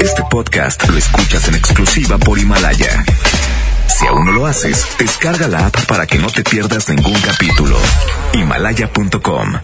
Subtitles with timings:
[0.00, 3.04] Este podcast lo escuchas en exclusiva por Himalaya.
[3.88, 7.78] Si aún no lo haces, descarga la app para que no te pierdas ningún capítulo.
[8.32, 9.62] Himalaya.com 92.5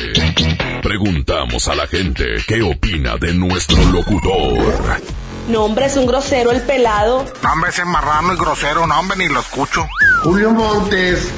[0.82, 5.00] preguntamos a la gente qué opina de nuestro locutor.
[5.48, 7.24] No, hombre, es un grosero el pelado.
[7.42, 9.86] No, hombre, ese marrano y grosero, no, hombre, ni lo escucho.
[10.22, 11.30] Julio Montes.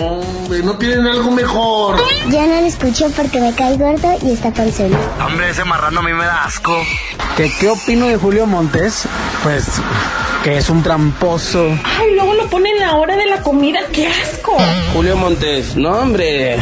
[0.00, 2.00] Hombre, ¿no tienen algo mejor?
[2.30, 4.96] Ya no lo escucho porque me cae gordo y está solo.
[5.24, 6.74] Hombre, ese marrano a mí me da asco.
[7.36, 9.04] ¿Qué, ¿Qué opino de Julio Montes?
[9.42, 9.66] Pues
[10.42, 11.68] que es un tramposo.
[11.84, 14.56] Ay, luego lo ponen a la hora de la comida, qué asco.
[14.92, 16.56] Julio Montes, no hombre,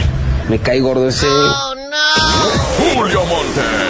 [0.49, 1.27] me cae gordo ese.
[1.27, 2.95] Oh, no.
[2.95, 3.90] Julio Montes.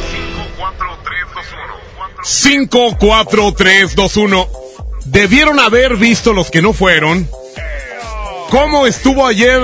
[2.23, 4.47] 5, 4, 3, 2, 1.
[5.05, 7.27] Debieron haber visto los que no fueron.
[8.49, 9.61] ¿Cómo estuvo ayer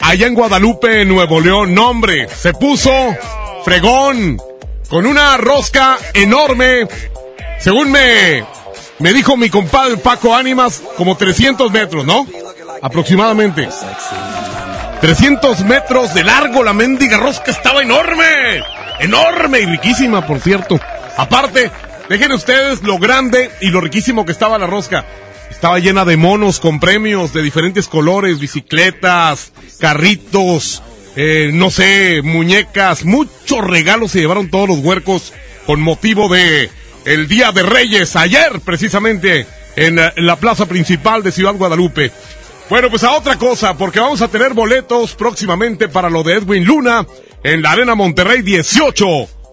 [0.00, 1.74] allá en Guadalupe, Nuevo León?
[1.74, 2.92] Nombre, se puso
[3.64, 4.40] fregón,
[4.88, 6.88] con una rosca enorme.
[7.60, 8.44] Según me,
[8.98, 12.26] me dijo mi compadre Paco Ánimas, como 300 metros, ¿no?
[12.82, 13.68] Aproximadamente.
[15.00, 18.62] 300 metros de largo, la mendiga rosca estaba enorme.
[18.98, 20.78] Enorme y riquísima, por cierto.
[21.18, 21.72] Aparte,
[22.08, 25.04] dejen ustedes lo grande y lo riquísimo que estaba la rosca.
[25.50, 30.80] Estaba llena de monos con premios de diferentes colores, bicicletas, carritos,
[31.16, 35.32] eh, no sé, muñecas, muchos regalos se llevaron todos los huercos
[35.66, 36.70] con motivo de
[37.04, 42.12] el Día de Reyes, ayer precisamente en la plaza principal de Ciudad Guadalupe.
[42.70, 46.64] Bueno, pues a otra cosa, porque vamos a tener boletos próximamente para lo de Edwin
[46.64, 47.04] Luna
[47.42, 49.06] en la Arena Monterrey 18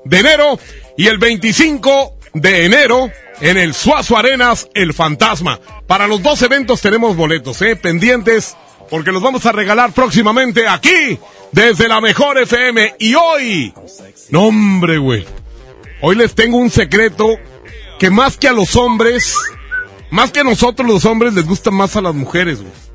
[0.05, 0.59] de enero
[0.97, 3.11] y el 25 de enero
[3.41, 5.59] en el Suazo Arenas El Fantasma.
[5.87, 8.55] Para los dos eventos tenemos boletos, eh, pendientes,
[8.89, 11.19] porque los vamos a regalar próximamente aquí,
[11.51, 12.95] desde la mejor FM.
[12.99, 13.73] Y hoy,
[14.29, 15.25] no hombre, güey,
[16.01, 17.37] hoy les tengo un secreto
[17.99, 19.35] que más que a los hombres,
[20.09, 22.85] más que a nosotros los hombres les gusta más a las mujeres, güey.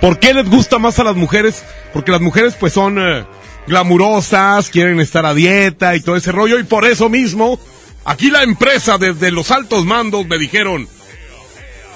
[0.00, 1.64] ¿Por qué les gusta más a las mujeres?
[1.94, 3.24] Porque las mujeres pues son eh,
[3.66, 7.58] glamurosas, quieren estar a dieta y todo ese rollo y por eso mismo
[8.04, 10.88] aquí la empresa desde los altos mandos me dijeron,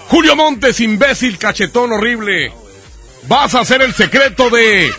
[0.08, 2.52] Julio Montes, imbécil, cachetón horrible,
[3.28, 4.90] vas a hacer el secreto de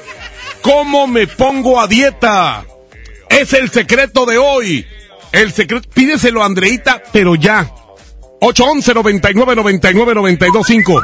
[0.62, 2.66] cómo me pongo a dieta.
[3.29, 4.85] Es el secreto de hoy.
[5.31, 7.72] El secreto, pídeselo a Andreita, pero ya.
[8.41, 11.02] 811 99 99 925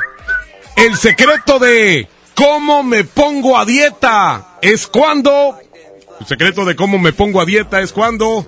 [0.76, 5.58] el secreto de cómo me pongo a dieta es cuando.
[6.20, 8.46] El secreto de cómo me pongo a dieta es cuando.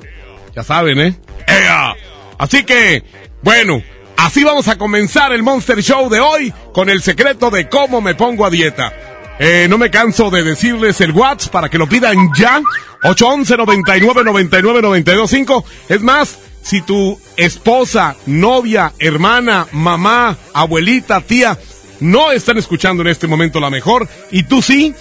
[0.56, 1.16] Ya saben, ¿eh?
[1.48, 1.96] ¡Ea!
[2.38, 3.04] Así que,
[3.42, 3.82] bueno,
[4.18, 8.16] así vamos a comenzar el Monster Show de hoy con el secreto de cómo me
[8.16, 8.94] pongo a dieta.
[9.40, 12.62] Eh, no me canso de decirles el WhatsApp para que lo pidan ya.
[13.04, 15.66] 811 99 99 925.
[15.90, 21.58] Es más, si tu esposa, novia, hermana, mamá, abuelita, tía,
[22.00, 24.94] no están escuchando en este momento la mejor y tú sí,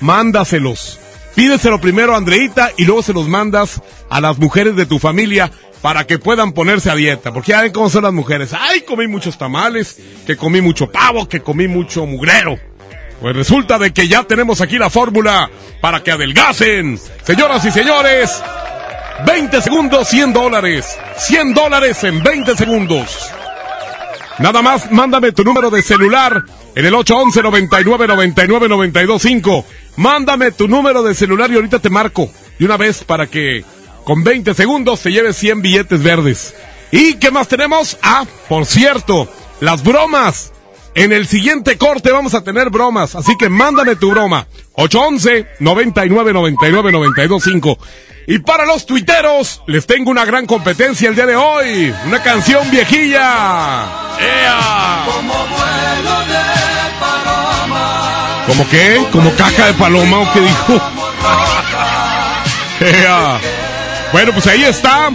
[0.00, 0.98] mándaselos.
[1.34, 5.50] Pídeselo primero a Andreita y luego se los mandas a las mujeres de tu familia
[5.80, 7.32] para que puedan ponerse a dieta.
[7.32, 8.52] Porque ya ven cómo son las mujeres.
[8.52, 12.58] Ay, comí muchos tamales, que comí mucho pavo, que comí mucho mugrero.
[13.20, 15.50] Pues resulta de que ya tenemos aquí la fórmula
[15.80, 16.98] para que adelgacen.
[17.24, 18.42] Señoras y señores,
[19.26, 20.98] 20 segundos, 100 dólares.
[21.16, 23.30] 100 dólares en 20 segundos.
[24.40, 26.42] Nada más, mándame tu número de celular
[26.74, 29.66] en el 811 99 99 925.
[29.96, 33.64] Mándame tu número de celular y ahorita te marco de una vez para que
[34.04, 36.54] con 20 segundos te lleves 100 billetes verdes.
[36.90, 37.98] ¿Y qué más tenemos?
[38.02, 39.28] Ah, por cierto,
[39.60, 40.52] las bromas.
[40.94, 44.46] En el siguiente corte vamos a tener bromas, así que mándame tu broma.
[44.74, 47.78] 811 99 99 925.
[48.26, 51.94] Y para los tuiteros, les tengo una gran competencia el día de hoy.
[52.06, 53.84] Una canción viejilla.
[54.20, 55.04] ¡Ea!
[58.46, 59.04] ¿Cómo qué?
[59.12, 60.80] ¿Como caja de paloma o qué dijo?
[62.80, 63.40] ¡Ea!
[64.12, 65.10] Bueno, pues ahí está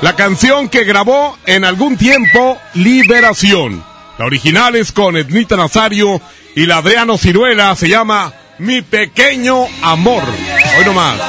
[0.00, 3.93] la canción que grabó en algún tiempo Liberación.
[4.18, 6.20] La original es con Ednita Nazario
[6.54, 10.22] y la Adriano Ciruela se llama Mi Pequeño Amor.
[10.78, 11.20] Hoy nomás.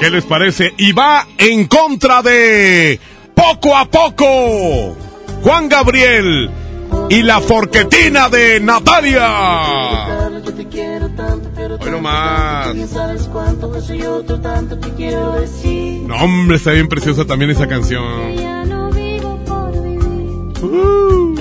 [0.00, 0.74] ¿Qué les parece?
[0.78, 3.00] Y va en contra de
[3.34, 4.96] Poco a Poco.
[5.42, 6.50] Juan Gabriel
[7.08, 10.21] y la forquetina de Natalia.
[11.78, 12.74] Bueno más.
[16.06, 18.02] No, hombre, está bien preciosa también esa canción.
[20.62, 21.32] Uh.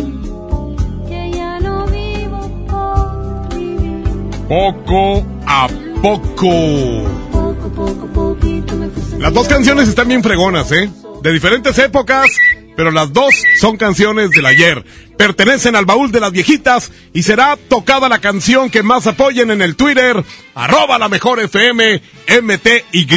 [4.48, 5.68] Poco a
[6.01, 6.50] poco.
[9.18, 10.89] Las dos canciones están bien fregonas, ¿eh?
[11.22, 12.25] De diferentes épocas,
[12.81, 14.83] pero las dos son canciones del ayer.
[15.16, 19.62] Pertenecen al baúl de las viejitas y será tocada la canción que más apoyen en
[19.62, 20.24] el Twitter,
[20.56, 22.01] arroba la mejor FM
[22.42, 23.07] MTY,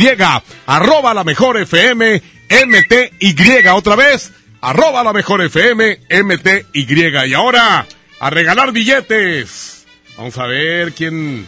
[0.66, 2.20] arroba la mejor FM
[2.66, 6.66] MTY, otra vez, arroba la mejor FM MTY.
[6.74, 7.86] Y ahora,
[8.20, 9.86] a regalar billetes.
[10.18, 11.46] Vamos a ver quién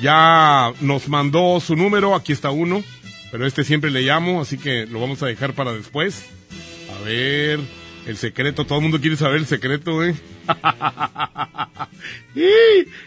[0.00, 2.84] ya nos mandó su número, aquí está uno,
[3.32, 6.26] pero este siempre le llamo, así que lo vamos a dejar para después.
[6.96, 7.60] A ver,
[8.06, 10.14] el secreto, todo el mundo quiere saber el secreto, ¿eh?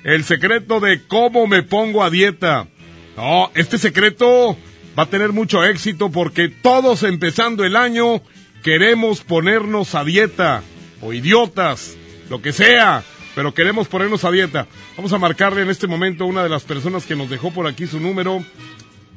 [0.04, 2.68] el secreto de cómo me pongo a dieta.
[3.16, 4.58] No, este secreto
[4.98, 8.22] va a tener mucho éxito porque todos empezando el año
[8.64, 10.64] queremos ponernos a dieta,
[11.02, 11.98] o idiotas,
[12.30, 13.04] lo que sea,
[13.36, 14.68] pero queremos ponernos a dieta.
[14.98, 17.68] Vamos a marcarle en este momento a una de las personas que nos dejó por
[17.68, 18.44] aquí su número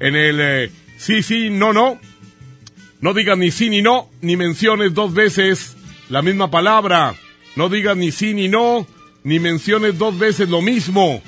[0.01, 2.01] en el eh, sí, sí, no, no.
[3.03, 5.77] No digas ni sí ni no, ni menciones dos veces
[6.09, 7.17] la misma palabra.
[7.57, 8.87] No digas ni sí ni no,
[9.25, 11.21] ni menciones dos veces lo mismo.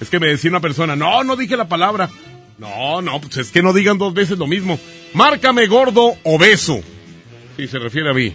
[0.00, 2.10] Es que me decía una persona, no, no dije la palabra.
[2.58, 4.80] No, no, pues es que no digan dos veces lo mismo.
[5.14, 6.80] Márcame gordo obeso.
[7.56, 8.34] Sí, se refiere a mí.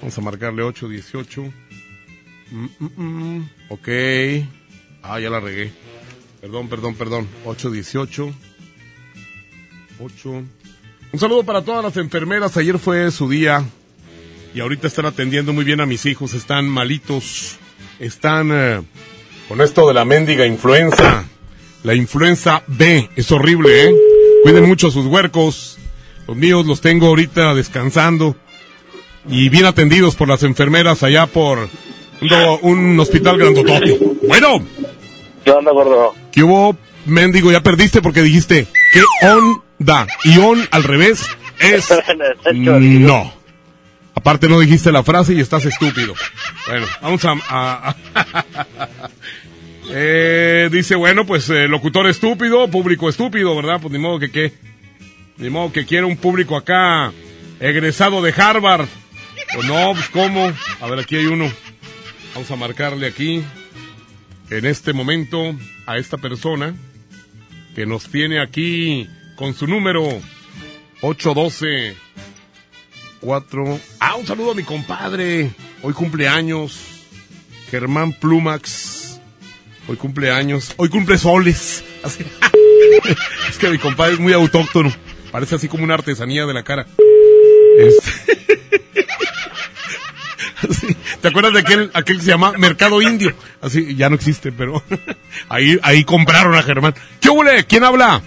[0.00, 1.52] Vamos a marcarle 818.
[2.50, 3.50] Mm, mm, mm.
[3.68, 3.88] Ok.
[5.02, 5.70] Ah, ya la regué.
[6.40, 7.28] Perdón, perdón, perdón.
[7.44, 8.32] 818.
[10.00, 10.44] 8.
[11.10, 12.56] Un saludo para todas las enfermeras.
[12.56, 13.64] Ayer fue su día.
[14.54, 16.34] Y ahorita están atendiendo muy bien a mis hijos.
[16.34, 17.56] Están malitos.
[17.98, 18.82] Están eh,
[19.48, 21.24] con esto de la mendiga influenza.
[21.82, 23.08] La influenza B.
[23.16, 23.94] Es horrible, ¿eh?
[24.42, 25.78] Cuiden mucho a sus huercos.
[26.26, 28.36] Los míos los tengo ahorita descansando.
[29.28, 31.70] Y bien atendidos por las enfermeras allá por
[32.20, 33.98] un, un hospital grandotote.
[34.26, 34.62] Bueno.
[35.42, 36.14] ¿Qué onda, gordo?
[36.32, 36.76] ¿Qué hubo,
[37.06, 37.50] mendigo?
[37.50, 39.67] Ya perdiste porque dijiste, ¿qué onda?
[40.24, 41.24] Y on al revés
[41.60, 41.88] es
[42.54, 43.32] no.
[44.14, 46.14] Aparte no dijiste la frase y estás estúpido.
[46.66, 47.36] Bueno, vamos a...
[47.48, 47.96] a-
[49.90, 53.80] Eh, dice, bueno, pues eh, locutor estúpido, público estúpido, ¿verdad?
[53.80, 54.52] Pues ni modo que qué.
[55.38, 57.10] Ni modo que quiera un público acá
[57.58, 58.86] egresado de Harvard.
[59.54, 60.52] Pues no, pues cómo.
[60.82, 61.50] A ver, aquí hay uno.
[62.34, 63.42] Vamos a marcarle aquí,
[64.50, 66.74] en este momento, a esta persona
[67.74, 69.08] que nos tiene aquí
[69.38, 70.02] con su número
[71.00, 71.96] 812
[73.20, 73.80] 4.
[74.00, 75.50] Ah, un saludo a mi compadre.
[75.82, 76.78] Hoy cumpleaños.
[77.70, 79.20] Germán Plumax.
[79.86, 80.74] Hoy cumpleaños.
[80.76, 81.84] Hoy cumple soles.
[82.02, 82.24] Así-
[83.48, 84.92] es que mi compadre es muy autóctono.
[85.30, 86.86] Parece así como una artesanía de la cara.
[87.78, 88.38] Este-
[90.68, 93.32] Así, ¿Te acuerdas de aquel, aquel que se llama Mercado Indio?
[93.60, 94.82] Así, ya no existe, pero
[95.48, 96.94] ahí, ahí compraron a Germán.
[97.20, 97.64] ¿Qué huele?
[97.66, 98.20] ¿Quién habla?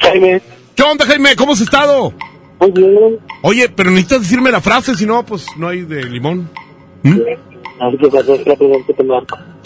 [0.00, 0.40] Jaime.
[0.76, 1.34] ¿Qué onda, Jaime?
[1.36, 2.12] ¿Cómo has estado?
[2.60, 3.18] Muy bien.
[3.42, 6.50] Oye, pero necesitas decirme la frase, si no, pues no hay de limón.
[7.02, 7.18] ¿Mm?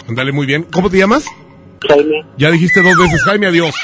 [0.07, 0.63] Ándale, muy bien.
[0.71, 1.25] ¿Cómo te llamas?
[1.87, 2.25] Jaime.
[2.37, 3.75] Ya dijiste dos veces, Jaime, adiós.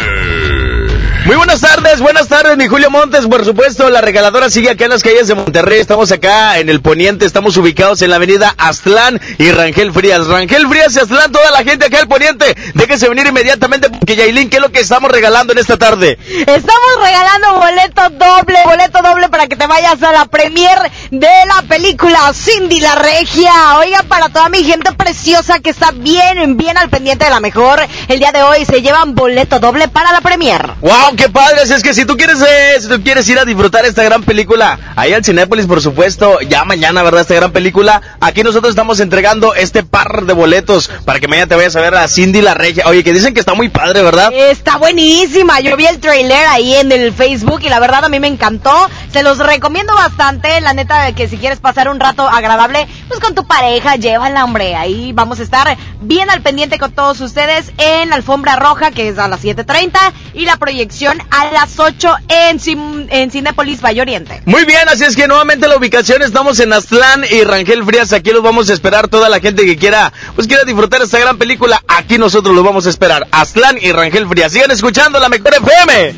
[1.25, 3.28] Muy buenas tardes, buenas tardes, mi Julio Montes.
[3.28, 5.78] Por supuesto, la regaladora sigue acá en las calles de Monterrey.
[5.78, 10.26] Estamos acá en el Poniente, estamos ubicados en la avenida Aztlán y Rangel Frías.
[10.26, 12.56] Rangel Frías y Aztlán, toda la gente acá del Poniente.
[12.75, 16.18] Déjese venir inmediatamente porque Yailin, ¿qué es lo que estamos regalando en esta tarde?
[16.28, 20.78] Estamos regalando boleto doble, boleto doble para que te vayas a la premier
[21.10, 23.52] de la película Cindy la Regia.
[23.78, 27.80] Oiga, para toda mi gente preciosa que está bien, bien al pendiente de la mejor,
[28.08, 30.74] el día de hoy se llevan boleto doble para la premier.
[30.80, 31.16] ¡Wow!
[31.16, 31.62] ¡Qué padre!
[31.62, 34.22] Así es que si tú quieres, eh, si tú quieres ir a disfrutar esta gran
[34.22, 37.22] película, ahí al Cinépolis, por supuesto, ya mañana, ¿verdad?
[37.22, 38.00] Esta gran película.
[38.20, 41.94] Aquí nosotros estamos entregando este par de boletos para que mañana te vayas a ver
[41.94, 42.84] a Cindy la Regia.
[42.86, 44.31] Oye, que dicen que está muy padre, ¿verdad?
[44.33, 45.61] Está buenísima.
[45.61, 48.88] Yo vi el trailer ahí en el Facebook y la verdad a mí me encantó.
[49.12, 50.61] Se los recomiendo bastante.
[50.61, 54.75] La neta, que si quieres pasar un rato agradable, pues con tu pareja, llévala, hombre.
[54.76, 59.09] Ahí vamos a estar bien al pendiente con todos ustedes en la alfombra roja, que
[59.09, 59.99] es a las 7.30,
[60.35, 64.43] y la proyección a las 8 en, Cin- en Cinépolis Valle Oriente.
[64.45, 68.12] Muy bien, así es que nuevamente la ubicación estamos en Aztlán y Rangel Frías.
[68.12, 71.38] Aquí los vamos a esperar toda la gente que quiera, pues quiera disfrutar esta gran
[71.38, 71.81] película.
[71.88, 73.26] Aquí nosotros los vamos a esperar.
[73.31, 74.52] Aztlán y Rangel Frías.
[74.52, 76.14] Sigan escuchando la mejor FM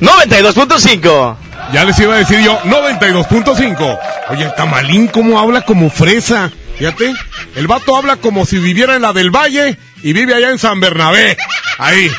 [0.00, 1.36] 92.5.
[1.72, 3.98] Ya les iba a decir yo, 92.5.
[4.30, 6.50] Oye, el tamalín, ¿cómo habla como fresa?
[6.78, 7.12] Fíjate,
[7.56, 10.80] el vato habla como si viviera en la del Valle y vive allá en San
[10.80, 11.36] Bernabé.
[11.78, 12.10] Ahí,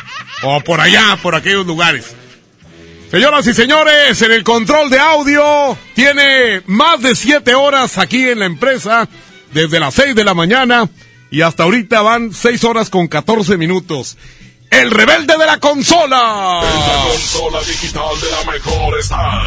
[0.42, 2.14] o por allá, por aquellos lugares.
[3.10, 8.40] Señoras y señores, en el control de audio tiene más de siete horas aquí en
[8.40, 9.08] la empresa,
[9.52, 10.88] desde las 6 de la mañana
[11.34, 14.16] y hasta ahorita van 6 horas con 14 minutos.
[14.70, 16.60] El rebelde de la consola.
[16.62, 19.42] La consola digital de la mejor está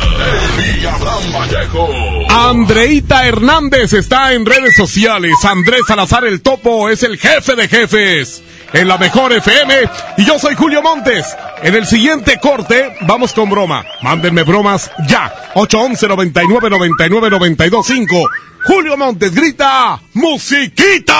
[0.61, 1.89] el Abraham Vallejo.
[2.29, 5.33] Andreita Hernández está en redes sociales.
[5.43, 9.73] Andrés Salazar el Topo es el jefe de jefes en la mejor FM.
[10.17, 11.25] Y yo soy Julio Montes.
[11.63, 13.85] En el siguiente corte vamos con broma.
[14.01, 15.33] Mándenme bromas ya.
[15.55, 18.23] 811 99 99 92 5.
[18.65, 21.19] Julio Montes grita musiquita.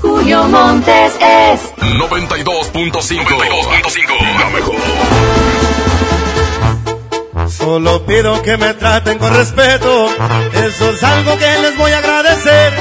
[0.00, 3.24] Julio Montes es 92.5.
[3.24, 4.38] 92.5.
[4.38, 4.76] La mejor.
[7.48, 10.08] Solo pido que me traten con respeto,
[10.54, 12.72] eso es algo que les voy a agradecer.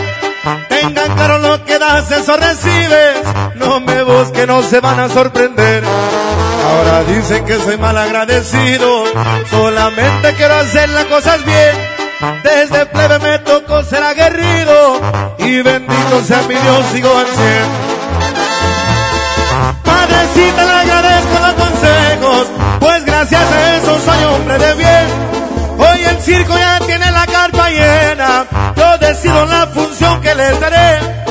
[0.69, 3.17] Tengan claro lo que das, eso recibes.
[3.55, 5.83] No me busquen, no se van a sorprender.
[6.65, 9.05] Ahora dicen que soy mal agradecido,
[9.49, 12.00] solamente quiero hacer las cosas bien.
[12.43, 15.01] Desde plebe me tocó ser aguerrido
[15.39, 17.65] y bendito sea mi Dios, sigo al cien.
[19.83, 22.47] Padrecita, le agradezco los consejos,
[22.79, 25.07] pues gracias a eso soy hombre de bien.
[25.79, 31.30] Hoy el circo ya tiene la carpa llena, yo decido la función que les daré.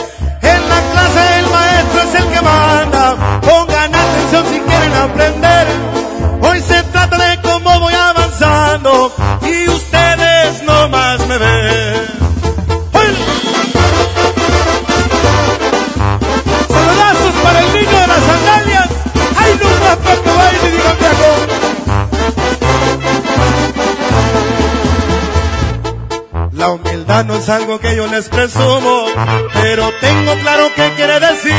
[26.53, 29.07] La humildad no es algo que yo les presumo,
[29.55, 31.55] pero tengo claro qué quiere decir.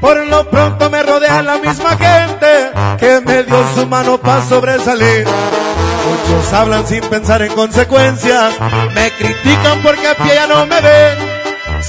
[0.00, 2.70] Por lo pronto me rodea la misma gente
[3.00, 5.26] que me dio su mano para sobresalir.
[5.26, 8.54] Muchos hablan sin pensar en consecuencias,
[8.94, 11.33] me critican porque a pie ya no me ven.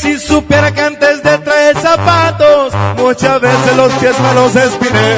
[0.02, 5.16] Si supiera que antes de traer zapatos, muchas veces los pies me los espiné.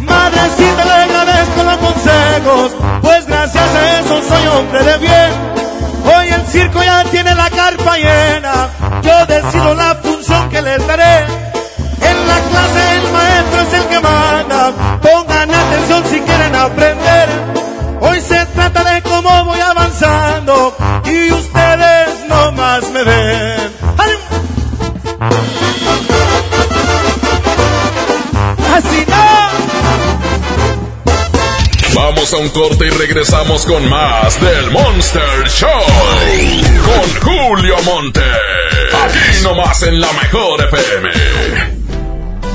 [0.00, 5.30] Madrecita, le agradezco los consejos, pues gracias a eso soy hombre de bien.
[6.04, 8.68] Hoy el circo ya tiene la carpa llena,
[9.02, 11.24] yo decido la función que les daré.
[12.00, 17.21] En la clase el maestro es el que manda, pongan atención si quieren aprender.
[32.22, 35.68] Vamos a un corte y regresamos con más del Monster Show.
[36.84, 38.20] Con Julio Monte.
[38.20, 41.08] Aquí nomás en la mejor FM.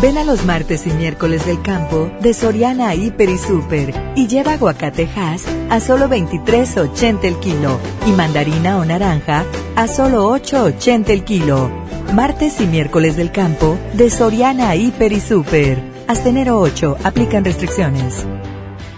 [0.02, 4.54] Ven a los martes y miércoles del campo de Soriana Hiper y Super y lleva
[4.54, 9.44] aguacatejas a solo 23.80 el kilo y mandarina o naranja
[9.76, 11.70] a solo 8.80 el kilo.
[12.14, 15.84] Martes y miércoles del campo de Soriana Hiper y Super.
[16.08, 18.26] Hasta enero 8 aplican restricciones.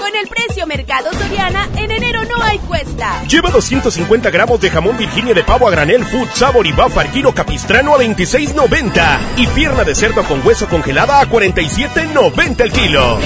[0.00, 3.22] Con el precio Mercado Soriana, en enero no hay cuesta.
[3.24, 7.34] Lleva 250 gramos de jamón Virginia de pavo a granel Food Sabor y Bafar kilo
[7.34, 13.18] capistrano a 26.90 y pierna de cerdo con hueso congelada a 47.90 el kilo.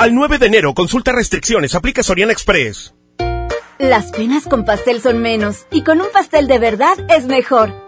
[0.00, 2.94] Al 9 de enero, consulta restricciones, aplica Soriana Express.
[3.78, 7.87] Las penas con pastel son menos y con un pastel de verdad es mejor.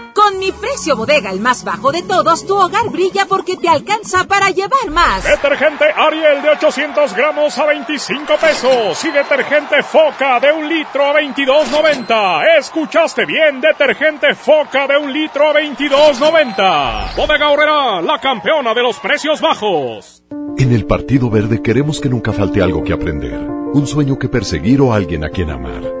[0.13, 4.25] Con mi precio bodega, el más bajo de todos, tu hogar brilla porque te alcanza
[4.25, 5.23] para llevar más.
[5.23, 11.21] Detergente Ariel de 800 gramos a 25 pesos y detergente Foca de un litro a
[11.21, 12.57] 22.90.
[12.59, 17.15] Escuchaste bien, detergente Foca de un litro a 22.90.
[17.15, 20.23] Bodega Horrera, la campeona de los precios bajos.
[20.57, 24.81] En el Partido Verde queremos que nunca falte algo que aprender, un sueño que perseguir
[24.81, 26.00] o alguien a quien amar.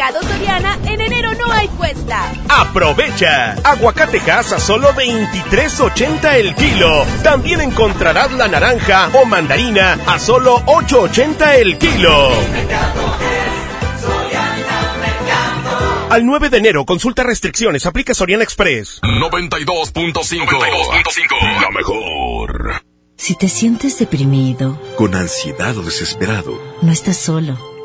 [0.00, 2.32] Mercado Soriana, en enero no hay cuesta.
[2.48, 3.52] ¡Aprovecha!
[3.64, 7.04] Aguacatejas a solo 23.80 el kilo.
[7.22, 12.30] También encontrarás la naranja o mandarina a solo 8.80 el kilo.
[16.08, 19.00] Al 9 de enero, consulta restricciones, aplica Soriana Express.
[19.02, 21.60] 92.5.
[21.60, 22.82] La mejor.
[23.16, 27.79] Si te sientes deprimido, Con ansiedad o desesperado, no estás solo.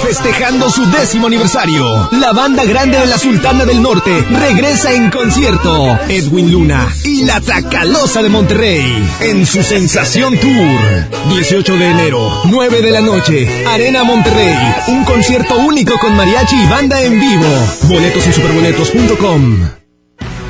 [0.00, 5.98] Festejando su décimo aniversario, la banda grande de la Sultana del Norte regresa en concierto.
[6.08, 10.80] Edwin Luna y la Tracalosa de Monterrey en su Sensación Tour.
[11.28, 14.56] 18 de enero, 9 de la noche, Arena Monterrey.
[14.88, 17.48] Un concierto único con mariachi y banda en vivo.
[17.82, 19.68] Boletos en superboletos.com.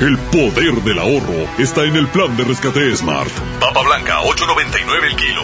[0.01, 3.31] El poder del ahorro está en el plan de rescate Smart.
[3.59, 5.43] Papa blanca, 8.99 el kilo.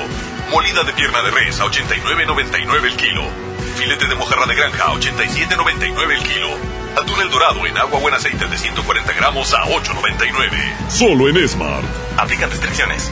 [0.52, 3.49] Molida de pierna de res, a 89.99 el kilo.
[3.76, 6.50] Filete de mojarra de granja, a 87.99 el kilo.
[6.98, 10.89] Atún el dorado en agua buen aceite de 140 gramos a 8.99.
[10.89, 11.86] Solo en Smart.
[12.17, 13.12] Aplican restricciones.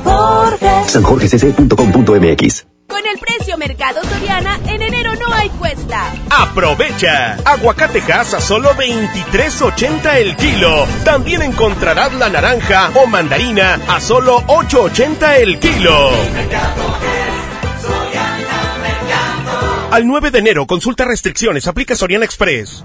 [0.87, 6.13] sanjorgecc.com.mx Con el precio Mercado Soriana, en enero no hay cuesta.
[6.29, 7.37] ¡Aprovecha!
[7.45, 10.85] Aguacatejas a solo 23.80 el kilo.
[11.03, 16.11] También encontrarás la naranja o mandarina a solo 8.80 el kilo.
[19.91, 22.83] Al 9 de enero, consulta restricciones, aplica Soriana Express.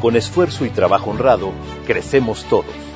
[0.00, 1.52] Con esfuerzo y trabajo honrado,
[1.86, 2.91] crecemos todos.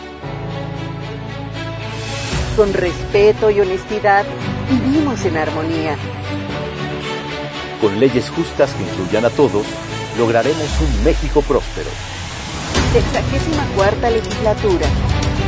[2.57, 4.25] Con respeto y honestidad,
[4.71, 5.95] vivimos en armonía.
[7.83, 9.67] Con leyes justas que incluyan a todos,
[10.17, 11.91] lograremos un México próspero.
[12.95, 14.87] Sexagésima cuarta legislatura.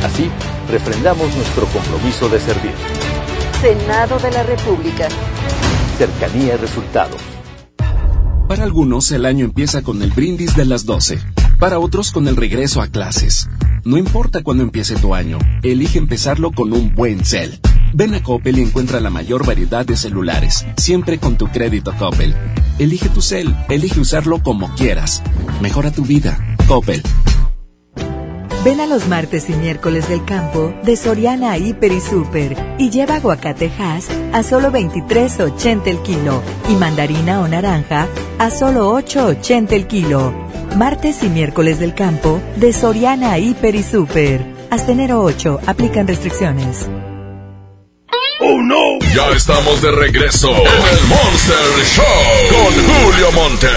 [0.03, 0.29] Así,
[0.69, 2.73] refrendamos nuestro compromiso de servir.
[3.59, 5.07] Senado de la República.
[5.97, 7.19] Cercanía y resultados.
[8.47, 11.19] Para algunos el año empieza con el brindis de las 12,
[11.57, 13.49] para otros con el regreso a clases.
[13.85, 17.59] No importa cuándo empiece tu año, elige empezarlo con un buen cel.
[17.93, 22.35] Ven a Coppel y encuentra la mayor variedad de celulares, siempre con tu crédito Coppel.
[22.77, 25.23] Elige tu cel, elige usarlo como quieras.
[25.61, 26.57] Mejora tu vida.
[26.67, 27.01] Coppel.
[28.63, 33.15] Ven a los martes y miércoles del campo de Soriana Hiper y Super y lleva
[33.15, 40.33] aguacatejas a solo 23.80 el kilo y mandarina o naranja a solo 8.80 el kilo.
[40.75, 44.45] Martes y miércoles del campo de Soriana Hiper y Super.
[44.69, 46.89] Hasta enero 8 aplican restricciones.
[48.41, 48.99] ¡Oh no!
[49.15, 52.03] Ya estamos de regreso en el Monster Show
[52.49, 53.67] con Julio Monte.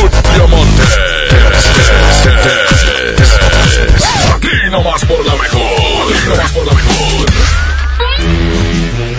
[0.00, 0.82] Julio Monte.
[4.34, 6.28] Aquí nomás por la mejor.
[6.28, 7.30] Nomás por la mejor.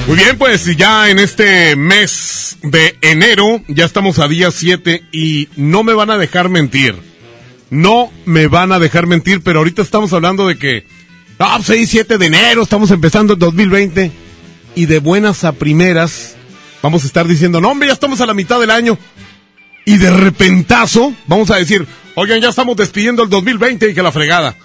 [0.07, 5.49] Muy bien, pues ya en este mes de enero, ya estamos a día 7 y
[5.55, 6.95] no me van a dejar mentir.
[7.69, 10.85] No me van a dejar mentir, pero ahorita estamos hablando de que,
[11.39, 14.11] ah, 6, 7 de enero, estamos empezando el 2020
[14.75, 16.35] y de buenas a primeras
[16.83, 18.99] vamos a estar diciendo, no hombre, ya estamos a la mitad del año.
[19.85, 24.11] Y de repentazo vamos a decir, oigan, ya estamos despidiendo el 2020 y que la
[24.11, 24.55] fregada.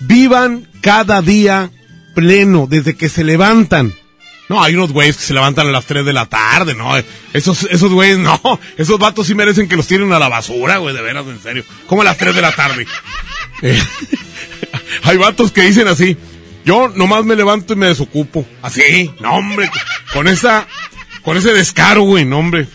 [0.00, 1.70] Vivan cada día
[2.14, 3.94] pleno, desde que se levantan.
[4.48, 6.92] No, hay unos güeyes que se levantan a las 3 de la tarde, no.
[7.32, 8.40] Esos, esos güeyes, no.
[8.76, 11.64] Esos vatos sí merecen que los tiren a la basura, güey, de veras, en serio.
[11.86, 12.86] Como a las 3 de la tarde.
[13.60, 13.82] Eh,
[15.02, 16.16] hay vatos que dicen así.
[16.64, 18.46] Yo nomás me levanto y me desocupo.
[18.62, 19.68] Así, no, hombre.
[20.12, 20.68] Con esa,
[21.22, 22.68] con ese descaro, güey, no, hombre.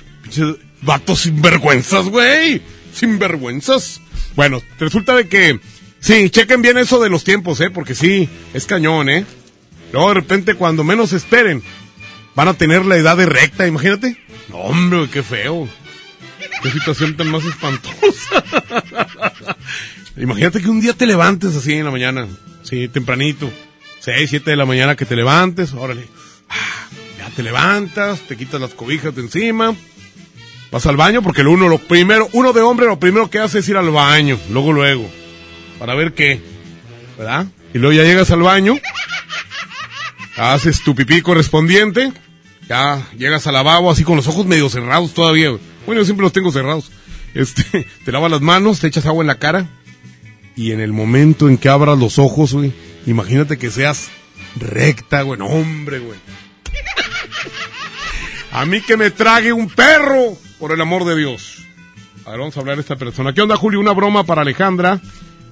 [0.84, 2.62] Vatos sinvergüenzas, güey.
[2.94, 4.02] Sinvergüenzas.
[4.36, 5.60] Bueno, resulta de que,
[6.00, 9.26] sí, chequen bien eso de los tiempos, eh, porque sí, es cañón, eh.
[9.92, 11.64] Luego de repente, cuando menos esperen,
[12.36, 14.18] van a tener la edad de recta, imagínate.
[14.50, 15.68] No, hombre, qué feo.
[16.62, 18.44] Qué situación tan más espantosa.
[20.18, 22.28] imagínate que un día te levantes así en la mañana,
[22.64, 23.52] sí, tempranito,
[24.00, 26.08] 6, 7 de la mañana que te levantes, órale.
[26.50, 26.88] Ah,
[27.20, 29.76] Ya te levantas, te quitas las cobijas de encima,
[30.74, 33.70] vas al baño, porque uno, lo primero, uno de hombre lo primero que hace es
[33.70, 35.08] ir al baño, luego, luego,
[35.78, 36.42] para ver qué,
[37.16, 37.46] ¿verdad?
[37.76, 38.76] Y luego ya llegas al baño,
[40.36, 42.12] haces tu pipí correspondiente,
[42.68, 45.52] ya llegas al lavabo así con los ojos medio cerrados todavía.
[45.86, 46.92] Bueno, yo siempre los tengo cerrados.
[47.36, 49.68] Este, te lavas las manos, te echas agua en la cara
[50.56, 52.74] y en el momento en que abras los ojos, güey,
[53.06, 54.10] imagínate que seas
[54.56, 56.18] recta, güey, hombre, güey.
[58.52, 61.58] A mí que me trague un perro, por el amor de Dios.
[62.26, 63.34] A ver, vamos a hablar de esta persona.
[63.34, 63.82] ¿Qué onda, Julio?
[63.82, 65.02] Una broma para Alejandra.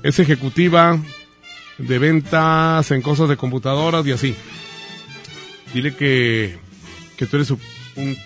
[0.04, 0.97] Es ejecutiva
[1.78, 4.34] de ventas en cosas de computadoras y así.
[5.74, 6.58] Dile que,
[7.17, 7.60] que tú eres un,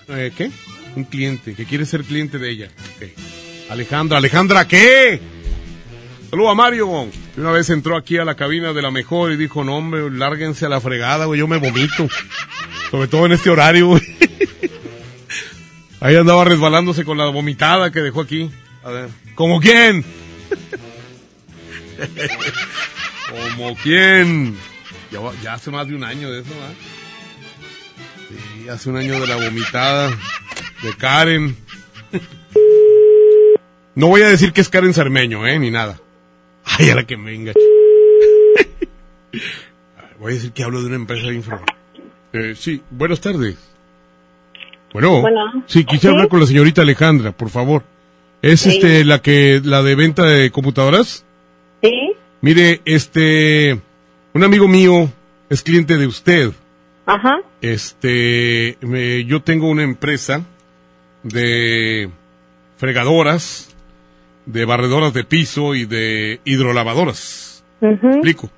[0.10, 0.52] eh, ¿qué?
[0.96, 2.70] Un cliente, que quieres ser cliente de ella.
[3.72, 5.20] Alejandra, Alejandra, ¿qué?
[6.30, 9.64] Saludos a Mario, una vez entró aquí a la cabina de la mejor y dijo,
[9.64, 12.08] no hombre, lárguense a la fregada, güey, yo me vomito.
[12.92, 14.04] Sobre todo en este horario, güey.
[16.06, 18.52] Ahí andaba resbalándose con la vomitada que dejó aquí.
[18.84, 19.10] A ver.
[19.34, 20.06] ¿Como quién?
[23.56, 24.56] ¿Como quién?
[25.42, 26.76] Ya, hace más de un año de eso, ¿verdad?
[28.30, 30.12] Sí, hace un año de la vomitada
[30.84, 31.58] de Karen.
[33.96, 35.58] No voy a decir que es Karen Cermeño, ¿eh?
[35.58, 36.00] Ni nada.
[36.66, 37.54] Ay, a la que me venga.
[40.20, 41.64] Voy a decir que hablo de una empresa de infra.
[42.32, 43.75] Eh, sí, buenas tardes.
[44.96, 45.42] Bueno, Bueno.
[45.68, 46.16] sí, quisiera ¿Sí?
[46.16, 47.84] hablar con la señorita Alejandra, por favor.
[48.42, 48.70] ¿Es Sí.
[48.70, 51.26] este la que la de venta de computadoras?
[51.84, 53.78] Sí, Mire, este
[54.34, 55.12] un amigo mío
[55.50, 56.52] es cliente de usted.
[57.06, 60.46] ajá, Este, me- yo tengo una empresa
[61.24, 62.10] de
[62.78, 63.76] fregadoras,
[64.46, 67.66] de barredoras de piso y de hidrolavadoras.
[67.82, 68.50] ujú, explico.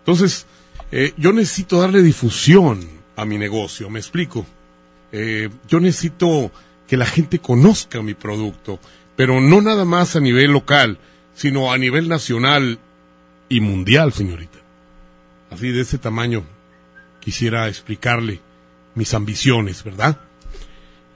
[0.00, 0.46] Entonces,
[0.92, 4.44] eh, yo necesito darle difusión a mi negocio, me explico.
[5.12, 6.50] Eh, yo necesito
[6.86, 8.78] que la gente conozca mi producto,
[9.16, 10.98] pero no nada más a nivel local,
[11.34, 12.78] sino a nivel nacional
[13.48, 14.58] y mundial, señorita.
[15.50, 16.44] Así de ese tamaño
[17.20, 18.40] quisiera explicarle
[18.94, 20.16] mis ambiciones, ¿verdad?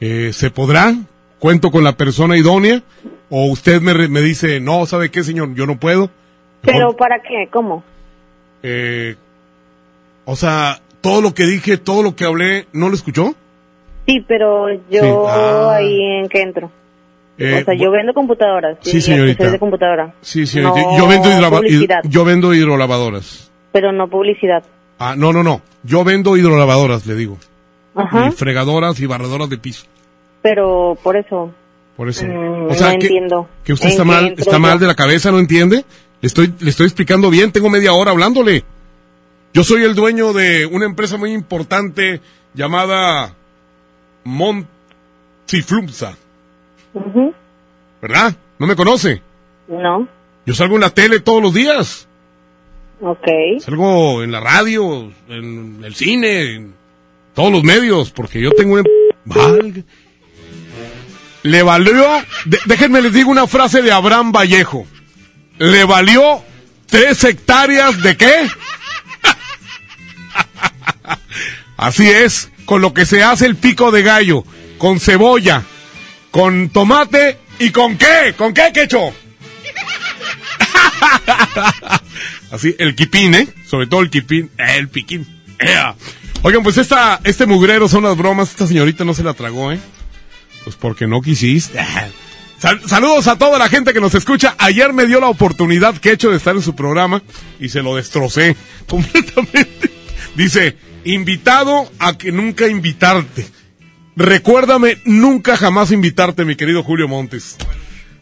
[0.00, 0.94] Eh, ¿Se podrá?
[1.38, 2.82] ¿Cuento con la persona idónea?
[3.28, 5.54] ¿O usted me, me dice, no, ¿sabe qué, señor?
[5.54, 6.10] Yo no puedo.
[6.62, 7.48] pero ¿para qué?
[7.50, 7.84] ¿Cómo?
[8.62, 9.16] Eh,
[10.24, 13.34] o sea, todo lo que dije, todo lo que hablé, ¿no lo escuchó?
[14.06, 15.08] Sí, pero yo Sí.
[15.28, 15.74] Ah.
[15.76, 16.70] ahí en qué entro.
[17.38, 18.76] Eh, o sea, yo vendo computadoras.
[18.82, 19.30] Sí, señorita.
[19.30, 20.14] accesorios de computadora.
[20.20, 22.00] Sí, sí, No yo, vendo publicidad.
[22.04, 23.50] yo vendo hidrolavadoras.
[23.72, 24.62] Pero no publicidad.
[24.98, 25.62] Ah, no, no, no.
[25.82, 27.38] Yo vendo hidrolavadoras, le digo.
[27.94, 28.26] Ajá.
[28.28, 29.86] Y fregadoras y barredoras de piso.
[30.42, 31.50] Pero por eso.
[31.96, 32.26] Por eso.
[32.26, 33.48] Mm, o sea, no que, entiendo.
[33.64, 35.84] que usted ¿En está mal, está mal de la cabeza, ¿no entiende?
[36.20, 38.64] Le estoy, le estoy explicando bien, tengo media hora hablándole.
[39.54, 42.20] Yo soy el dueño de una empresa muy importante
[42.54, 43.34] llamada
[44.24, 46.16] Montiflumsa,
[46.94, 47.34] Ujú,
[48.02, 48.34] ¿verdad?
[48.58, 49.22] ¿No me conoce?
[49.68, 50.08] No,
[50.46, 52.08] Yo salgo en la tele todos los días.
[53.00, 53.26] ok.
[53.60, 56.74] Salgo en la radio, en el cine, en
[57.34, 58.82] todos los medios, porque yo tengo una...
[59.24, 59.82] Valga.
[61.42, 62.06] Le valió...
[62.44, 64.86] de- déjenme les digo una frase de Abraham Vallejo.
[65.58, 66.42] Le valió
[66.86, 68.48] tres hectáreas de qué?
[71.80, 74.44] Así es, con lo que se hace el pico de gallo,
[74.76, 75.62] con cebolla,
[76.30, 78.98] con tomate y con qué, con qué quecho.
[82.52, 83.48] Así, el quipín, ¿eh?
[83.66, 84.50] Sobre todo el quipín.
[84.58, 85.26] El piquín.
[86.42, 88.50] Oigan, pues esta, este mugrero son las bromas.
[88.50, 89.80] Esta señorita no se la tragó, ¿eh?
[90.64, 91.78] Pues porque no quisiste.
[92.60, 94.54] Sal- saludos a toda la gente que nos escucha.
[94.58, 97.22] Ayer me dio la oportunidad que he hecho de estar en su programa
[97.58, 98.54] y se lo destrocé
[98.86, 99.90] completamente.
[100.34, 103.46] Dice, invitado a que nunca invitarte.
[104.16, 107.56] Recuérdame nunca jamás invitarte, mi querido Julio Montes.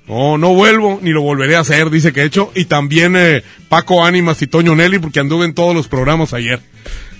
[0.06, 2.50] No, no vuelvo, ni lo volveré a hacer, dice que he hecho.
[2.54, 6.60] Y también eh, Paco Ánimas y Toño Nelly, porque anduve en todos los programas ayer.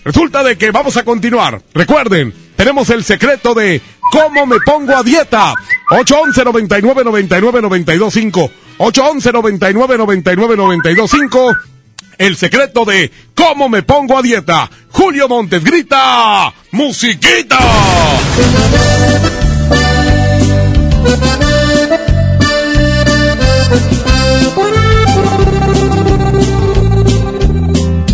[0.05, 1.61] Resulta de que vamos a continuar.
[1.75, 5.53] Recuerden, tenemos el secreto de cómo me pongo a dieta.
[5.91, 8.51] 811 99 99 92 5.
[8.79, 11.57] 811 99 99 92 5.
[12.19, 14.69] El secreto de cómo me pongo a dieta.
[14.91, 17.59] Julio Montes grita, musiquita.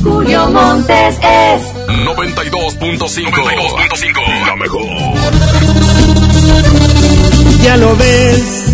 [0.03, 3.31] Julio Montes es 92.5.
[3.31, 4.47] 92.5.
[4.47, 4.85] La mejor.
[7.63, 8.74] Ya lo ves,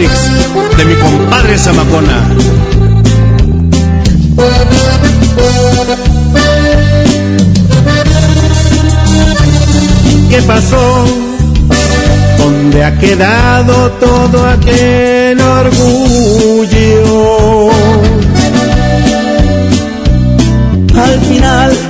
[0.00, 2.30] de mi compadre Zamacona.
[10.30, 11.04] ¿Qué pasó?
[12.38, 16.90] ¿Dónde ha quedado todo aquel orgullo?
[20.96, 21.89] Al final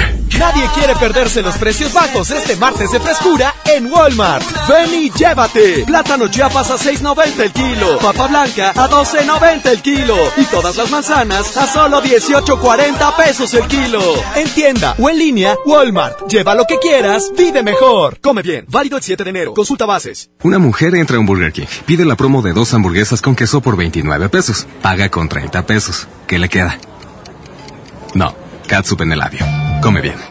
[0.41, 4.43] Nadie quiere perderse los precios bajos este martes de frescura en Walmart.
[4.67, 5.83] Ven y llévate.
[5.85, 7.99] Plátano chiapas a 6.90 el kilo.
[7.99, 10.15] Papa blanca a 12.90 el kilo.
[10.37, 14.01] Y todas las manzanas a solo 18.40 pesos el kilo.
[14.35, 16.27] En tienda o en línea, Walmart.
[16.27, 18.19] Lleva lo que quieras, vive mejor.
[18.19, 18.65] Come bien.
[18.67, 19.53] Válido el 7 de enero.
[19.53, 20.31] Consulta bases.
[20.41, 23.61] Una mujer entra a un Burger King, pide la promo de dos hamburguesas con queso
[23.61, 26.07] por 29 pesos, paga con 30 pesos.
[26.25, 26.79] ¿Qué le queda?
[28.15, 28.35] No,
[28.67, 29.45] catsup en el labio.
[29.83, 30.30] Come bien.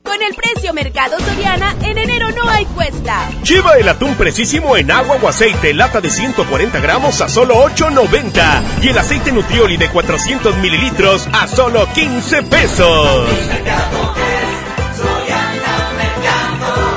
[0.11, 3.29] Con el precio Mercado Soriana, en enero no hay cuesta.
[3.45, 8.83] Lleva el atún precisísimo en agua o aceite, lata de 140 gramos a solo 8.90.
[8.83, 13.29] Y el aceite Nutrioli de 400 mililitros a solo 15 pesos.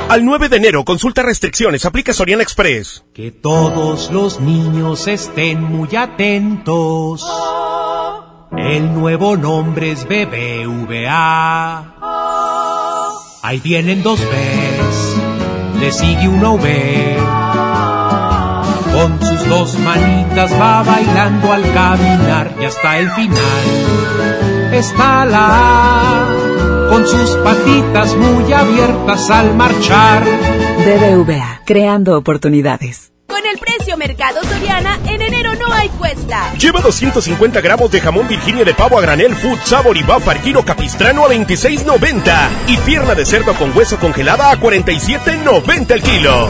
[0.08, 3.04] Al 9 de enero, consulta restricciones, aplica Soriana Express.
[3.14, 7.24] Que todos los niños estén muy atentos.
[8.56, 11.93] El nuevo nombre es BBVA.
[13.54, 17.16] Ahí vienen dos Bs, le sigue una V.
[18.92, 26.88] Con sus dos manitas va bailando al caminar y hasta el final está la A,
[26.90, 30.24] con sus patitas muy abiertas al marchar.
[30.84, 33.13] BBVA, creando oportunidades.
[34.14, 36.52] Con el precio Mercado Soriana, en enero no hay cuesta.
[36.54, 40.64] Lleva 250 gramos de jamón Virginia de pavo a granel Food Sabor y Buffer Kilo
[40.64, 46.48] Capistrano a 26.90 y pierna de cerdo con hueso congelada a 47.90 el kilo.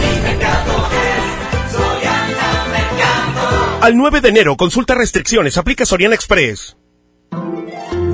[3.81, 6.77] Al 9 de enero, consulta restricciones, aplica Soriana Express.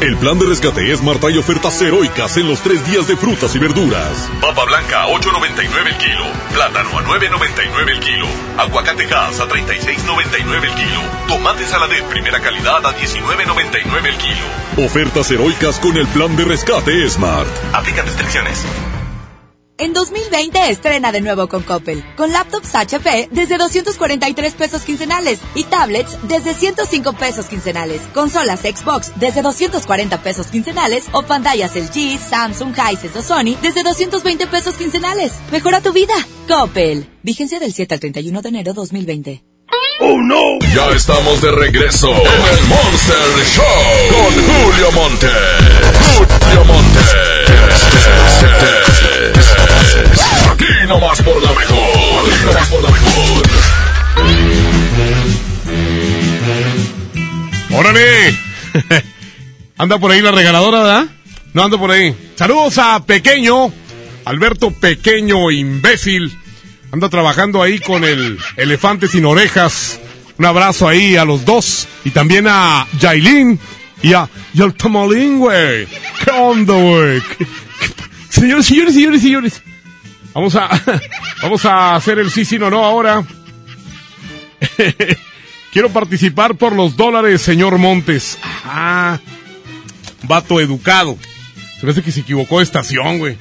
[0.00, 3.54] El plan de rescate es Marta y ofertas heroicas en los tres días de frutas
[3.54, 4.28] y verduras.
[4.42, 6.24] Papa blanca a 8.99 el kilo.
[6.52, 8.26] Plátano a 9.99 el kilo.
[8.58, 11.00] Aguacatejas a 36.99 el kilo.
[11.28, 14.86] Tomate saladet primera calidad a 19.99 el kilo.
[14.86, 17.48] Ofertas heroicas con el plan de rescate Smart.
[17.72, 18.66] Aplican restricciones.
[19.78, 25.64] En 2020 estrena de nuevo con Coppel, con laptops HP desde 243 pesos quincenales y
[25.64, 32.74] tablets desde 105 pesos quincenales, consolas Xbox desde 240 pesos quincenales o pantallas LG, Samsung,
[32.74, 35.32] Hisense o Sony desde 220 pesos quincenales.
[35.52, 36.14] Mejora tu vida.
[36.48, 37.06] Coppel.
[37.22, 39.44] Vigencia del 7 al 31 de enero 2020.
[40.00, 40.58] ¡Oh no!
[40.74, 43.64] Ya estamos de regreso en el Monster Show
[44.10, 45.28] con Julio Monte.
[46.16, 47.00] Julio Monte.
[50.52, 52.32] Aquí nomás por la mejor.
[52.32, 53.42] Aquí nomás por la mejor.
[57.70, 58.38] ¡Órale!
[59.78, 61.06] anda por ahí la regaladora, ¿verdad?
[61.52, 62.14] No anda por ahí.
[62.36, 63.72] Saludos a Pequeño,
[64.24, 66.36] Alberto Pequeño, imbécil.
[66.92, 69.98] Anda trabajando ahí con el elefante sin orejas.
[70.38, 71.88] Un abrazo ahí a los dos.
[72.04, 73.58] Y también a Yailin
[74.02, 75.86] y a y al Tamalín, güey.
[76.24, 77.20] ¿Qué onda, güey?
[77.20, 77.50] ¿Qué- qué-
[78.28, 79.62] Señores, señores, señores, señores.
[80.36, 80.68] Vamos a,
[81.42, 83.24] vamos a hacer el sí, sí, no, no ahora.
[85.72, 88.38] Quiero participar por los dólares, señor Montes.
[88.42, 89.18] Ah,
[90.24, 91.16] vato educado.
[91.80, 93.38] Se me hace que se equivocó de estación, güey.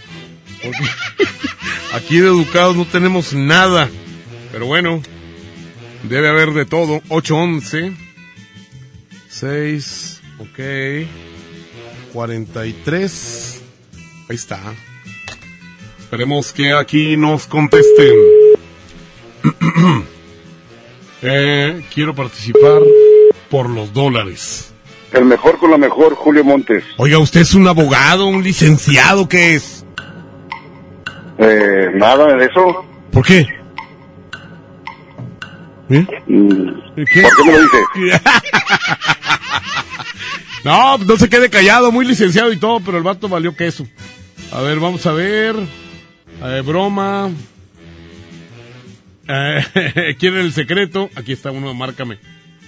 [0.64, 0.86] Porque
[1.94, 3.90] aquí de educados no tenemos nada.
[4.54, 5.02] Pero bueno,
[6.04, 7.02] debe haber de todo.
[7.10, 7.92] 811.
[9.28, 10.22] 6.
[10.40, 10.60] Ok.
[12.14, 13.62] 43.
[14.30, 14.62] Ahí está.
[16.06, 18.16] Esperemos que aquí nos contesten.
[21.28, 22.82] Eh, quiero participar
[23.50, 24.72] por los dólares.
[25.12, 26.84] El mejor con la mejor, Julio Montes.
[26.98, 29.28] Oiga, ¿usted es un abogado, un licenciado?
[29.28, 29.84] ¿Qué es?
[31.40, 32.86] Eh, nada de eso.
[33.12, 33.48] ¿Por qué?
[35.90, 36.06] ¿Eh?
[36.28, 37.22] Mm, ¿Qué?
[37.24, 38.22] ¿Por qué me lo dice?
[40.64, 43.88] No, no se quede callado, muy licenciado y todo, pero el vato valió queso.
[44.52, 45.56] A ver, vamos a ver.
[46.44, 47.32] Eh, broma.
[49.28, 51.10] Eh, ¿Quieren el secreto?
[51.16, 52.20] Aquí está uno, márcame.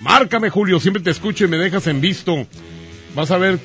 [0.01, 2.47] Márcame, Julio, siempre te escucho y me dejas en visto.
[3.15, 3.59] Vas a ver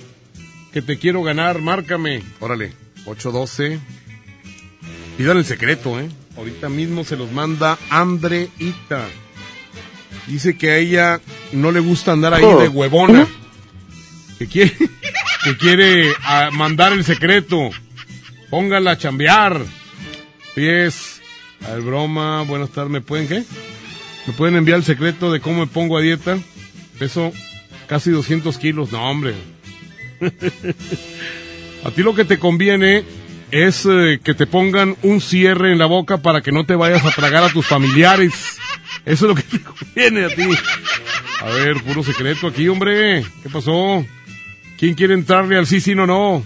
[0.72, 2.22] que te quiero ganar, márcame.
[2.40, 2.72] Órale,
[3.04, 3.78] 812.
[5.16, 6.08] Pidan el secreto, ¿eh?
[6.36, 9.06] Ahorita mismo se los manda Andreita.
[10.26, 11.20] Dice que a ella
[11.52, 13.26] no le gusta andar ahí de huevona.
[14.38, 14.74] Que quiere,
[15.44, 17.70] que quiere ah, mandar el secreto.
[18.48, 19.62] Póngala a chambear.
[20.54, 21.20] Pies.
[21.66, 22.42] A ver, broma.
[22.42, 22.90] Buenas tardes.
[22.90, 23.44] ¿Me pueden qué?
[24.26, 26.38] ¿Me pueden enviar el secreto de cómo me pongo a dieta?
[26.98, 27.32] Peso
[27.86, 28.92] casi 200 kilos.
[28.92, 29.34] No, hombre.
[31.84, 33.04] a ti lo que te conviene
[33.50, 37.04] es eh, que te pongan un cierre en la boca para que no te vayas
[37.04, 38.32] a tragar a tus familiares.
[39.04, 40.48] Eso es lo que te conviene a ti.
[41.40, 43.24] A ver, puro secreto aquí, hombre.
[43.42, 44.06] ¿Qué pasó?
[44.78, 46.44] ¿Quién quiere entrarle al sí, sí, no, no?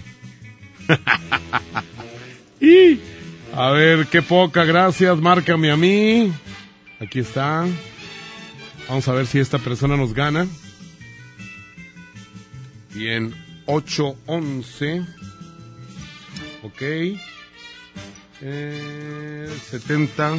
[2.61, 2.99] y,
[3.53, 5.17] a ver, qué poca, gracias.
[5.17, 6.31] Márcame a mí.
[6.99, 7.65] Aquí está.
[8.87, 10.47] Vamos a ver si esta persona nos gana.
[12.93, 13.33] Bien,
[13.65, 15.05] 811.
[16.63, 16.81] Ok.
[18.41, 20.35] Eh, 70.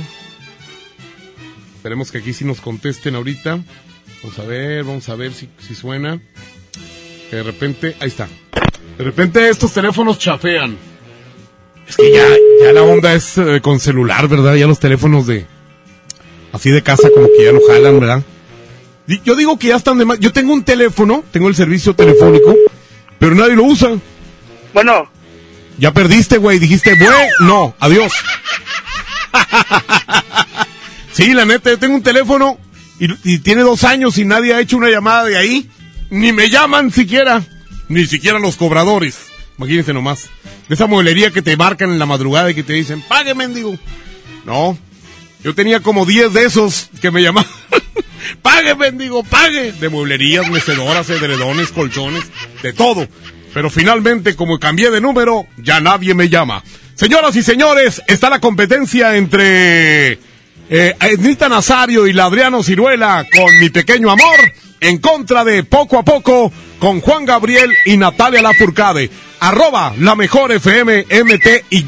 [1.77, 3.61] Esperemos que aquí sí nos contesten ahorita.
[4.23, 6.21] Vamos a ver, vamos a ver si, si suena.
[7.31, 8.29] Que de repente, ahí está.
[8.97, 10.88] De repente estos teléfonos chafean.
[11.89, 12.27] Es que ya,
[12.63, 14.55] ya la onda es eh, con celular, ¿verdad?
[14.55, 15.47] Ya los teléfonos de,
[16.53, 18.23] así de casa como que ya no jalan, ¿verdad?
[19.25, 20.19] Yo digo que ya están de más.
[20.21, 22.55] Yo tengo un teléfono, tengo el servicio telefónico,
[23.19, 23.97] pero nadie lo usa.
[24.75, 25.11] Bueno,
[25.79, 26.59] Ya perdiste, güey.
[26.59, 28.13] Dijiste, güey, no, adiós.
[31.13, 32.59] sí, la neta, yo tengo un teléfono
[33.01, 35.71] y, y tiene dos años y nadie ha hecho una llamada de ahí.
[36.11, 37.43] Ni me llaman siquiera.
[37.89, 39.17] Ni siquiera los cobradores.
[39.59, 40.31] Imagínense nomás.
[40.69, 43.77] De esa mueblería que te marcan en la madrugada y que te dicen, pague, mendigo.
[44.45, 44.79] No.
[45.43, 47.51] Yo tenía como 10 de esos que me llamaban.
[48.43, 49.73] pague, mendigo, pague.
[49.73, 52.25] De mueblerías, mecedoras, edredones, colchones,
[52.63, 53.09] de todo.
[53.53, 56.63] Pero finalmente, como cambié de número, ya nadie me llama.
[56.95, 60.19] Señoras y señores, está la competencia entre
[60.71, 65.99] eh, Ednita Nazario y la Adriano Ciruela con Mi Pequeño Amor en contra de Poco
[65.99, 69.11] a Poco con Juan Gabriel y Natalia Lafourcade.
[69.41, 71.85] Arroba la mejor FM MTY.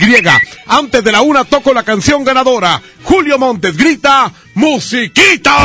[0.66, 2.80] Antes de la una toco la canción ganadora.
[3.02, 5.56] Julio Montes grita, ¡Musiquita!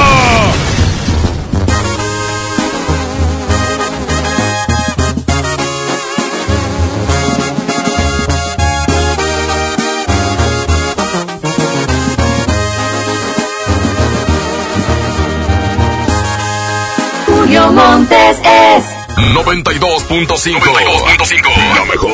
[17.75, 18.85] Montes es
[19.33, 21.75] 92.5.
[21.75, 22.11] La mejor.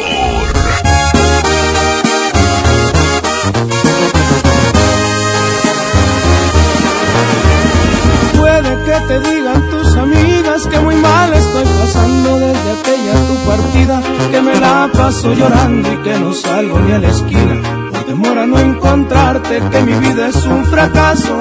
[8.40, 14.02] Puede que te digan tus amigas que muy mal estoy pasando desde aquella tu partida,
[14.32, 17.62] que me la paso llorando y que no salgo ni a la esquina,
[18.12, 21.38] por temor a no encontrarte, que mi vida es un fracaso.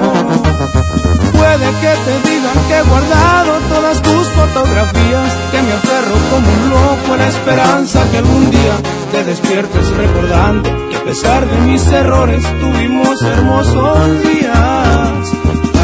[1.31, 6.69] Puede que te digan que he guardado todas tus fotografías, que me aferro como un
[6.69, 8.75] loco a la esperanza que algún día
[9.11, 14.70] te despiertes recordando que a pesar de mis errores tuvimos hermosos días.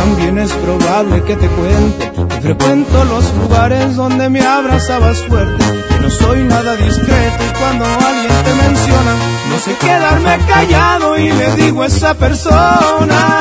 [0.07, 2.11] También es probable que te cuente.
[2.29, 7.83] Que frecuento los lugares donde me abrazabas fuerte, que no soy nada discreto y cuando
[7.83, 9.13] alguien te menciona,
[9.49, 13.37] no sé quedarme callado y le digo a esa persona,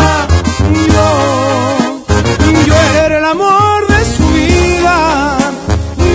[0.89, 1.07] yo,
[2.67, 5.39] yo era el amor de su vida,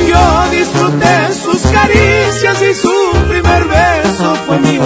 [0.09, 2.93] yo disfruté sus caricias y su
[3.29, 4.83] primer beso fue mío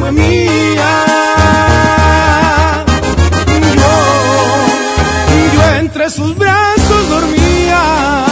[0.00, 1.23] fue mía.
[5.94, 8.24] Entre sus brazos dormía,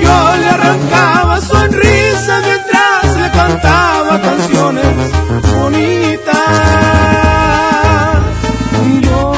[0.00, 4.86] yo le arrancaba sonrisas mientras le cantaba canciones
[5.58, 6.34] bonitas.
[9.02, 9.32] Yo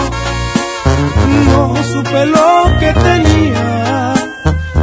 [1.57, 4.14] no supe lo que tenía,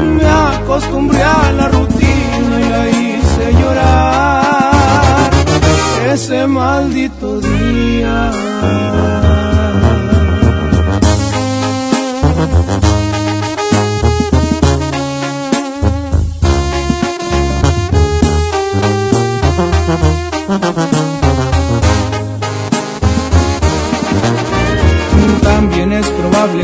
[0.01, 5.31] me acostumbré a la rutina y la hice llorar
[6.11, 8.31] ese maldito día.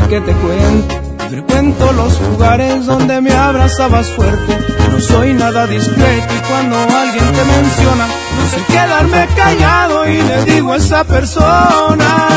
[0.08, 0.94] que te cuento.
[1.28, 4.58] Frecuento los lugares donde me abrazabas fuerte.
[4.90, 10.44] No soy nada discreto y cuando alguien te menciona, no sé quedarme callado y le
[10.44, 12.28] digo a esa persona: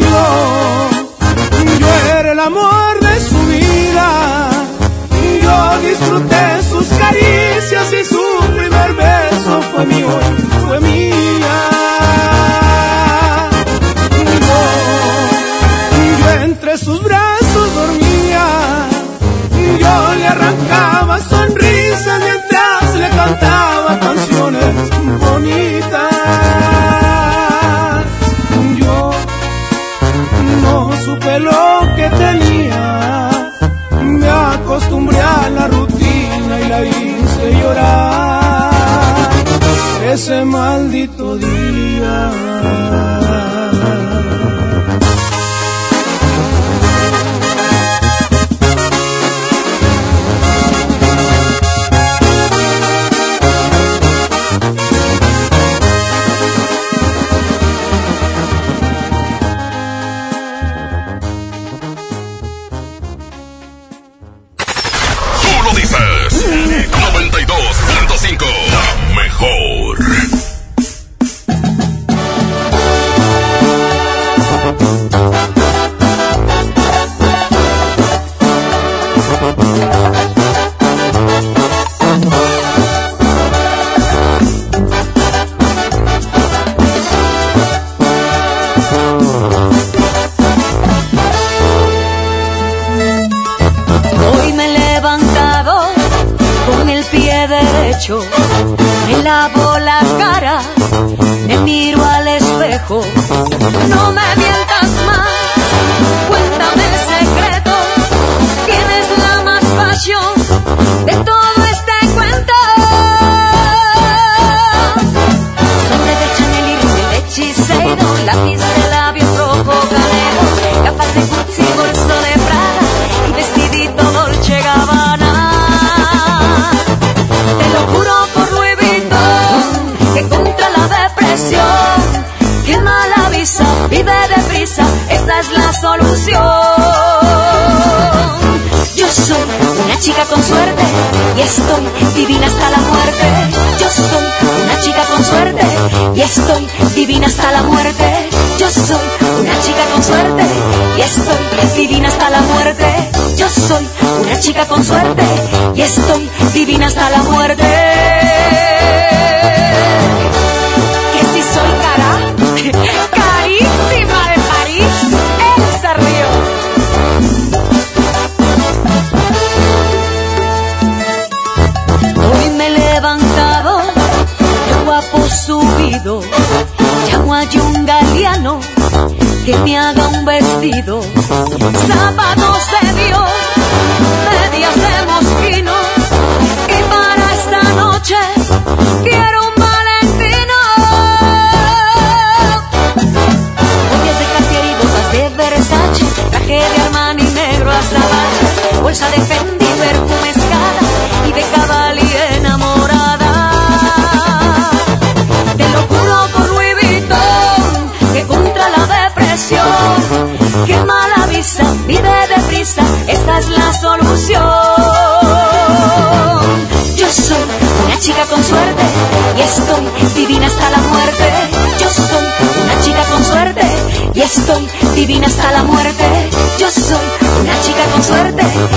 [0.00, 0.88] Yo,
[1.78, 4.48] yo era el amor de su vida.
[5.42, 8.27] Yo disfruté sus caricias y su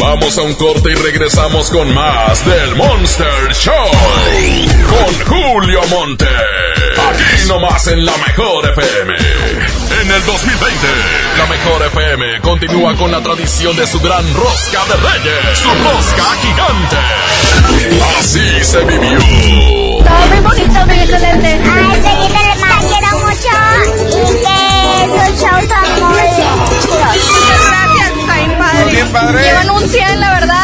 [0.00, 3.90] Vamos a un corte y regresamos con más del Monster Show.
[4.88, 6.26] Con Julio Monte.
[6.26, 9.14] Aquí nomás en la mejor FM.
[10.02, 10.86] En el 2020,
[11.38, 15.58] la mejor FM continúa con la tradición de su gran rosca de reyes.
[15.58, 16.96] Su rosca gigante.
[18.18, 19.18] Así se vivió.
[19.18, 21.60] Todo muy bonito, muy excelente.
[21.64, 23.54] Ay, seguidle más, quiero mucho.
[24.12, 24.56] Y que
[25.08, 26.56] su show está muy bien.
[26.58, 26.98] Muchas
[27.68, 27.95] gracias
[28.96, 29.40] bien padre.
[29.40, 29.64] Bien padre.
[29.64, 30.56] Llevan un 100, la verdad.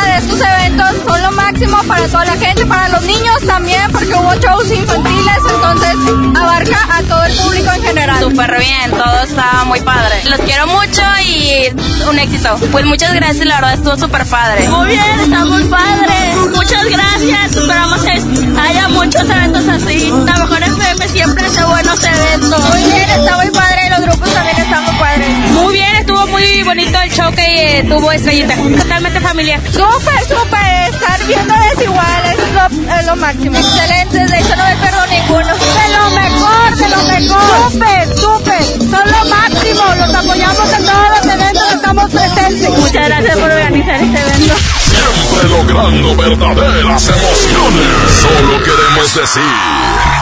[0.72, 4.70] Eventos son lo máximo para toda la gente, para los niños también, porque hubo shows
[4.70, 5.96] infantiles, entonces
[6.34, 8.20] abarca a todo el público en general.
[8.20, 10.22] Súper bien, todo está muy padre.
[10.24, 11.68] Los quiero mucho y
[12.08, 12.56] un éxito.
[12.70, 14.68] Pues muchas gracias, la verdad estuvo súper padre.
[14.68, 16.14] Muy bien, está muy padre.
[16.54, 17.56] Muchas gracias.
[17.56, 20.10] Esperamos que haya muchos eventos así.
[20.24, 22.64] La mejor FM siempre hace buenos eventos.
[22.70, 23.90] Muy bien, está muy padre.
[23.90, 25.28] Los grupos también están muy padres.
[25.52, 28.56] Muy bien, estuvo muy bonito el show que eh, tuvo Estrellita.
[28.56, 29.60] Totalmente familiar.
[29.70, 30.71] Súper, súper.
[31.02, 33.58] Estar viendo desiguales es lo, es lo máximo.
[33.58, 35.52] Excelentes, de hecho no me perdo ninguno.
[35.52, 37.72] De lo mejor, de lo mejor.
[37.72, 38.62] Súper, súper.
[38.62, 39.82] Son lo máximo.
[39.96, 42.70] Los apoyamos en todos los eventos, estamos presentes.
[42.70, 44.54] Muchas gracias por organizar este evento.
[44.84, 47.88] Siempre logrando verdaderas emociones.
[48.22, 49.42] Solo queremos decir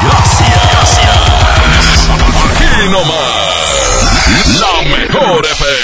[0.08, 0.48] gracias.
[2.48, 3.60] Aquí nomás.
[4.60, 5.79] La mejor FM.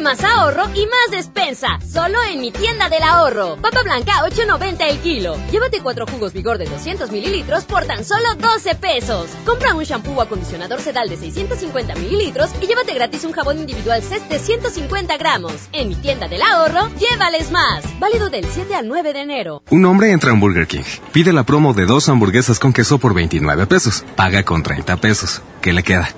[0.00, 1.78] Más ahorro y más despensa.
[1.90, 3.56] Solo en mi tienda del ahorro.
[3.56, 5.36] Papa blanca 8.90 el kilo.
[5.50, 9.30] Llévate cuatro jugos vigor de 200 mililitros por tan solo 12 pesos.
[9.46, 14.02] Compra un shampoo o acondicionador sedal de 650 mililitros y llévate gratis un jabón individual
[14.02, 15.54] CES de 150 gramos.
[15.72, 17.84] En mi tienda del ahorro, llévales más.
[17.98, 19.62] Válido del 7 al 9 de enero.
[19.70, 20.84] Un hombre entra un Burger King.
[21.12, 24.04] Pide la promo de dos hamburguesas con queso por 29 pesos.
[24.16, 25.40] Paga con 30 pesos.
[25.62, 26.10] ¿Qué le queda?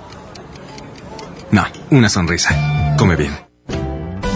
[1.51, 2.95] No, una sonrisa.
[2.97, 3.46] Come bien.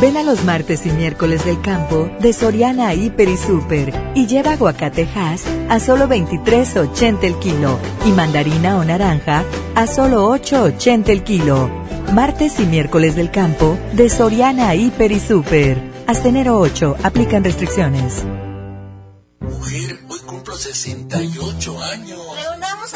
[0.00, 4.52] Ven a los martes y miércoles del campo de Soriana Hiper y Super y lleva
[4.52, 9.44] aguacate Hass a solo 23.80 el kilo y mandarina o naranja
[9.76, 11.70] a solo 8.80 el kilo.
[12.12, 15.80] Martes y miércoles del campo de Soriana Hiper y Super.
[16.06, 18.24] Hasta enero 8 aplican restricciones.
[19.40, 22.20] Mujer, hoy cumplo 68 años.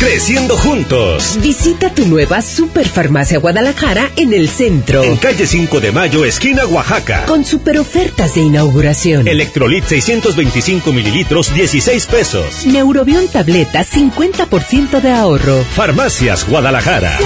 [0.00, 1.36] Creciendo juntos.
[1.42, 5.04] Visita tu nueva Superfarmacia Guadalajara en el centro.
[5.04, 7.26] En calle 5 de Mayo, esquina Oaxaca.
[7.26, 9.28] Con super ofertas de inauguración.
[9.28, 12.64] Electrolit 625 mililitros, 16 pesos.
[12.64, 15.62] Neurobión tableta, 50% de ahorro.
[15.76, 17.18] Farmacias Guadalajara.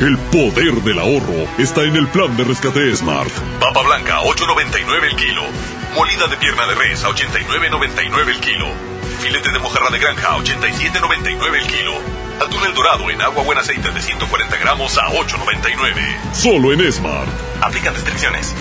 [0.00, 3.32] El poder del ahorro está en el plan de rescate Smart.
[3.58, 5.42] Papa blanca, 8.99 el kilo.
[5.96, 8.89] Molida de pierna de res, a 89.99 el kilo.
[9.20, 11.92] Filete de mojarra de granja, 87.99 el kilo.
[12.40, 16.32] Atún el dorado en agua buen aceite de 140 gramos a 8.99.
[16.32, 17.28] Solo en Smart.
[17.60, 18.54] Aplican restricciones.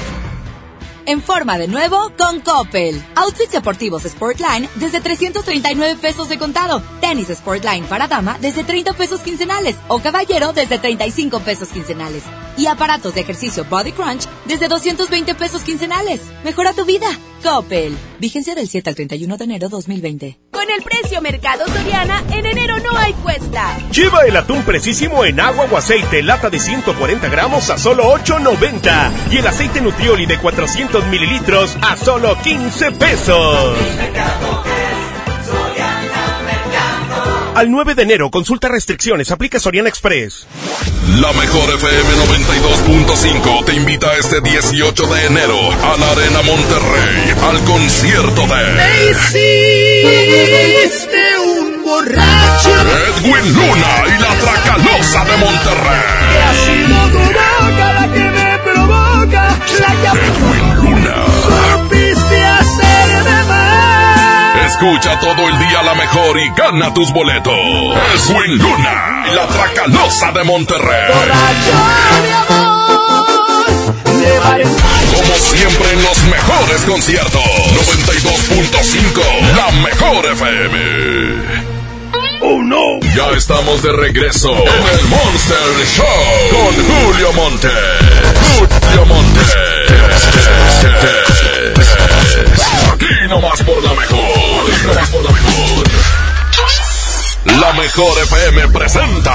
[1.06, 3.02] en forma de nuevo con Coppel.
[3.16, 6.84] Outfits deportivos Sportline desde 339 pesos de contado.
[7.02, 12.24] Tenis Sportline para dama desde 30 pesos quincenales o caballero desde 35 pesos quincenales.
[12.58, 16.22] Y aparatos de ejercicio Body Crunch desde 220 pesos quincenales.
[16.44, 17.08] Mejora tu vida.
[17.44, 17.98] Coppel.
[18.20, 20.40] Vigencia del 7 al 31 de enero 2020.
[20.52, 23.78] Con el precio Mercado Soriana, en enero no hay cuesta.
[23.92, 29.32] Lleva el atún precisísimo en agua o aceite, lata de 140 gramos a solo 8.90.
[29.32, 33.78] Y el aceite Nutrioli de 400 mililitros a solo 15 pesos.
[37.56, 40.46] Al 9 de enero, consulta restricciones, aplica Soriana Express.
[41.20, 47.60] La mejor FM 92.5 te invita este 18 de enero a la Arena Monterrey al
[47.66, 52.70] concierto de Me hiciste un borracho.
[53.18, 56.02] Edwin Luna y la Tracalosa de Monterrey.
[56.32, 59.58] Que ha sido tu boca la que me provoca.
[59.80, 60.99] La que Edwin Luna.
[64.70, 67.52] Escucha todo el día la mejor y gana tus boletos.
[67.54, 71.12] Edwin Luna y la Tracalosa de Monterrey.
[75.16, 77.44] Como siempre en los mejores conciertos.
[77.44, 80.78] 92.5, la mejor FM.
[82.42, 83.00] Oh no.
[83.16, 85.58] Ya estamos de regreso en el Monster
[85.96, 86.06] Show
[86.52, 87.70] con Julio Monte.
[88.56, 89.40] Julio Monte.
[92.94, 94.59] Aquí nomás por la mejor.
[97.46, 98.18] La mejor.
[98.24, 99.34] FM presenta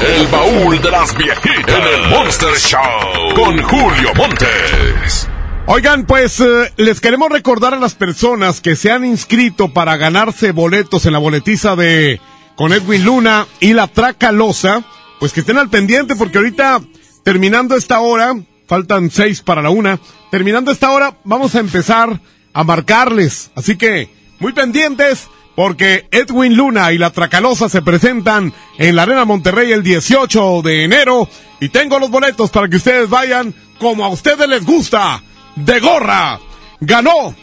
[0.00, 5.28] El baúl de las viejitas en el Monster Show con Julio Montes.
[5.66, 10.52] Oigan, pues eh, les queremos recordar a las personas que se han inscrito para ganarse
[10.52, 12.20] boletos en la boletiza de
[12.56, 14.82] con Edwin Luna y la Tracalosa,
[15.20, 16.80] pues que estén al pendiente porque ahorita
[17.22, 18.34] terminando esta hora,
[18.66, 22.20] faltan seis para la una, terminando esta hora vamos a empezar
[22.52, 28.96] a marcarles, así que muy pendientes porque Edwin Luna y la Tracalosa se presentan en
[28.96, 31.28] la Arena Monterrey el 18 de enero
[31.60, 35.22] y tengo los boletos para que ustedes vayan como a ustedes les gusta
[35.54, 36.40] de gorra.
[36.80, 37.36] Ganó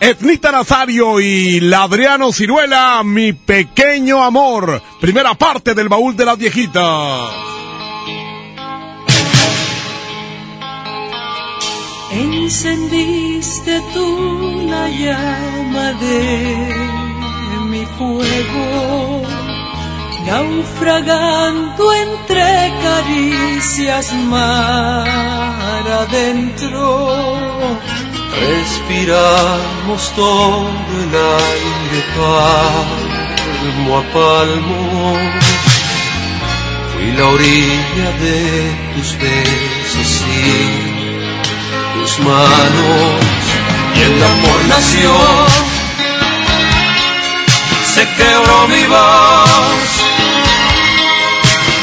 [0.00, 4.80] Etnita Nazario y Ladriano Ciruela, mi pequeño amor.
[5.02, 7.67] Primera parte del baúl de las viejitas.
[12.20, 16.26] Encendiste tú la llama de
[17.70, 19.22] mi fuego,
[20.26, 27.36] naufragando entre caricias mar adentro.
[28.48, 30.68] Respiramos todo
[31.00, 31.12] el
[31.44, 34.80] aire palmo a palmo.
[36.90, 38.38] Fui la orilla de
[38.94, 40.87] tus besos y
[42.16, 43.20] manos
[43.94, 45.12] y el amor nació.
[47.94, 49.88] Se quebró mi voz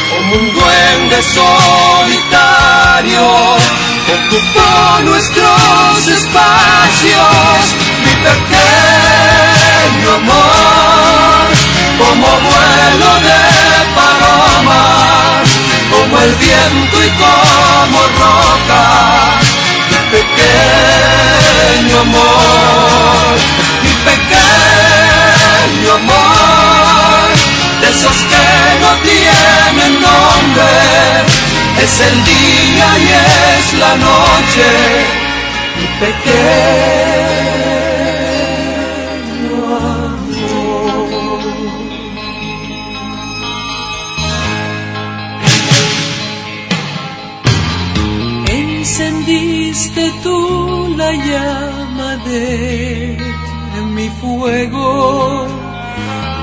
[0.10, 2.36] como un duende solitario.
[4.16, 7.62] Ocupó nuestros espacios,
[8.04, 11.46] mi pequeño amor,
[11.98, 13.42] como vuelo de
[13.96, 15.46] palomas,
[15.92, 19.45] como el viento y como roca
[20.12, 23.36] pequeño amor,
[23.84, 27.28] mi pequeño amor,
[27.82, 28.46] de esos que
[28.82, 30.74] no tienen nombre,
[31.84, 33.08] es el día y
[33.60, 34.68] es la noche,
[35.78, 37.75] mi pequeño
[51.18, 53.18] llama de
[53.94, 55.48] mi fuego,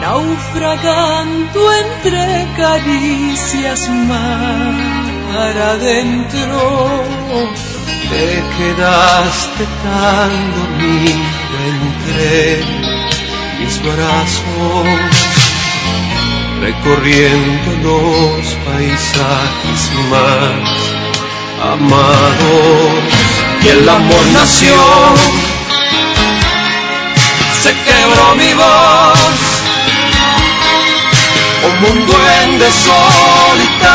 [0.01, 7.05] naufragando entre caricias mar adentro.
[8.11, 12.65] Te quedaste tan dormida entre
[13.59, 15.15] mis brazos,
[16.61, 20.93] recorriendo los paisajes más
[21.75, 23.22] amados
[23.65, 24.75] y el amor nació.
[27.63, 29.21] Se quebró mi voz
[31.63, 33.93] como un duende solitario.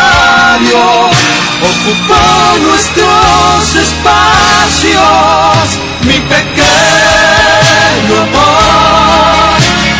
[1.59, 2.23] Ocupó
[2.61, 5.01] nuestros espacios,
[6.01, 9.57] mi pequeño amor,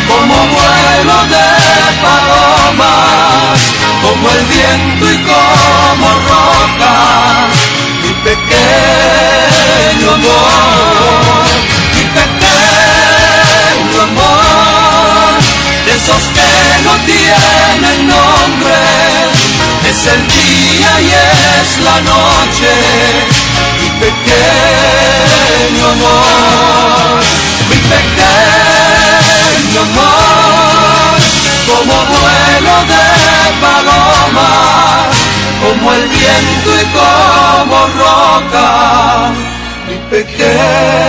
[0.08, 1.48] como vuelo de
[2.00, 3.58] palomas,
[4.02, 6.94] como el viento y como roca,
[7.50, 7.57] mi
[8.28, 11.48] pequeño amor,
[11.94, 15.40] mi pequeño amor,
[15.86, 16.50] de esos que
[16.84, 18.78] no tienen nombre,
[19.88, 21.10] es el día y
[21.60, 22.70] es la noche,
[23.80, 27.24] mi pequeño amor,
[27.70, 31.16] mi pequeño amor,
[31.66, 33.04] como vuelo de
[33.62, 34.67] paloma,
[35.68, 39.32] como el viento y como roca,
[39.88, 41.08] mi pequeño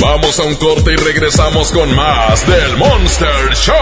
[0.00, 3.74] Vamos a un corte y regresamos con más del Monster Show.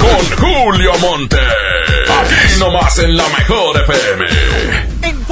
[0.00, 1.38] Con Julio Monte.
[1.38, 4.95] Aquí nomás en la mejor FM.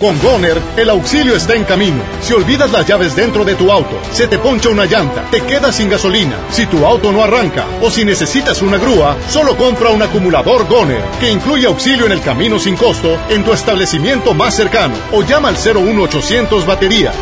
[0.00, 2.02] Con Goner, el auxilio está en camino.
[2.22, 5.76] Si olvidas las llaves dentro de tu auto, se te poncha una llanta, te quedas
[5.76, 10.00] sin gasolina, si tu auto no arranca o si necesitas una grúa, solo compra un
[10.00, 14.94] acumulador Goner, que incluye auxilio en el camino sin costo en tu establecimiento más cercano
[15.12, 17.14] o llama al 01800 baterías.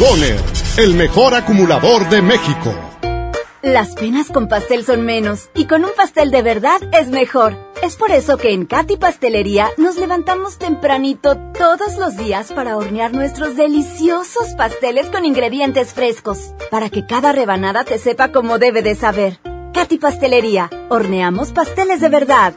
[0.00, 0.36] Goner,
[0.78, 2.74] el mejor acumulador de México.
[3.62, 7.56] Las penas con pastel son menos y con un pastel de verdad es mejor.
[7.84, 13.12] Es por eso que en Katy Pastelería nos levantamos tempranito todos los días para hornear
[13.12, 18.94] nuestros deliciosos pasteles con ingredientes frescos, para que cada rebanada te sepa como debe de
[18.94, 19.38] saber.
[19.74, 22.54] Katy Pastelería, horneamos pasteles de verdad.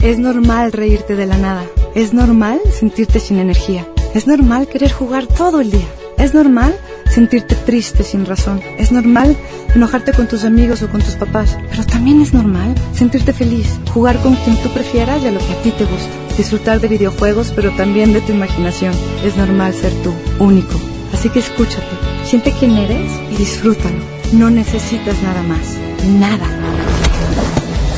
[0.00, 1.64] Es normal reírte de la nada.
[1.94, 3.86] Es normal sentirte sin energía.
[4.12, 5.86] Es normal querer jugar todo el día.
[6.18, 6.76] Es normal
[7.14, 8.60] sentirte triste sin razón.
[8.76, 9.36] Es normal
[9.74, 11.56] enojarte con tus amigos o con tus papás.
[11.70, 15.52] Pero también es normal sentirte feliz, jugar con quien tú prefieras y a lo que
[15.52, 16.36] a ti te gusta.
[16.36, 18.92] Disfrutar de videojuegos, pero también de tu imaginación.
[19.24, 20.74] Es normal ser tú, único.
[21.12, 21.86] Así que escúchate,
[22.24, 23.98] siente quién eres y disfrútalo.
[24.32, 25.76] No necesitas nada más.
[26.18, 26.48] Nada.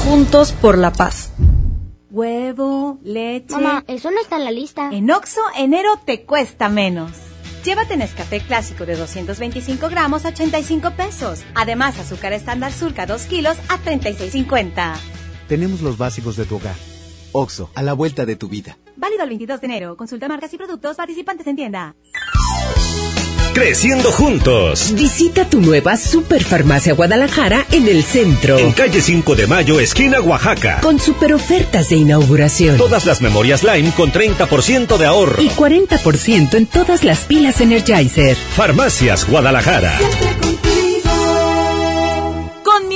[0.05, 1.31] Juntos por la paz.
[2.11, 3.55] Huevo, leche.
[3.55, 4.91] Mamá, eso no está en la lista.
[4.93, 7.13] En Oxo, enero te cuesta menos.
[7.67, 11.43] Llévate Nescafé clásico de 225 gramos a 85 pesos.
[11.57, 14.95] Además, azúcar estándar Sulca 2 kilos a 36.50.
[15.49, 16.77] Tenemos los básicos de tu hogar.
[17.33, 18.79] Oxo, a la vuelta de tu vida.
[18.95, 19.97] Válido el 22 de enero.
[19.97, 21.97] Consulta marcas y productos participantes en tienda.
[23.57, 24.93] Creciendo juntos.
[24.95, 28.59] Visita tu nueva Superfarmacia Guadalajara en el centro.
[28.59, 30.83] En calle 5 de Mayo, esquina Oaxaca.
[30.83, 32.77] Con super ofertas de inauguración.
[32.77, 35.41] Todas las memorias Lime con 30% de ahorro.
[35.41, 38.37] Y 40% en todas las pilas Energizer.
[38.37, 39.99] Farmacias Guadalajara.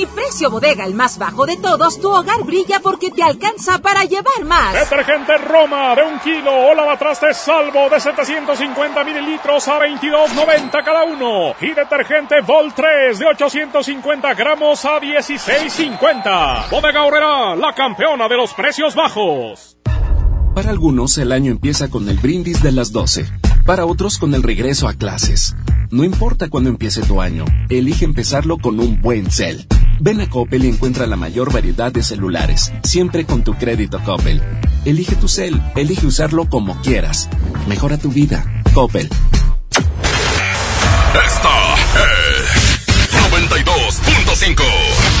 [0.01, 4.03] Mi precio bodega, el más bajo de todos, tu hogar brilla porque te alcanza para
[4.03, 4.73] llevar más.
[4.73, 11.53] Detergente Roma de un kilo o lavatrastes salvo de 750 mililitros a 22.90 cada uno.
[11.61, 16.69] Y detergente Vol 3 de 850 gramos a 16.50.
[16.71, 19.77] Bodega Horrera, la campeona de los precios bajos.
[20.55, 23.29] Para algunos el año empieza con el brindis de las 12.
[23.67, 25.55] Para otros con el regreso a clases.
[25.91, 29.67] No importa cuándo empiece tu año, elige empezarlo con un buen cel.
[30.03, 34.41] Ven a Coppel y encuentra la mayor variedad de celulares, siempre con tu crédito Coppel.
[34.83, 37.29] Elige tu cel, elige usarlo como quieras.
[37.67, 38.43] Mejora tu vida.
[38.73, 39.07] Coppel.
[41.13, 42.91] Esta es
[43.31, 45.20] 92.5.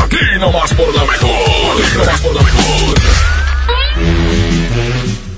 [0.05, 1.83] Aquí nomás por la mejor.
[1.83, 2.95] Aquí nomás por la mejor.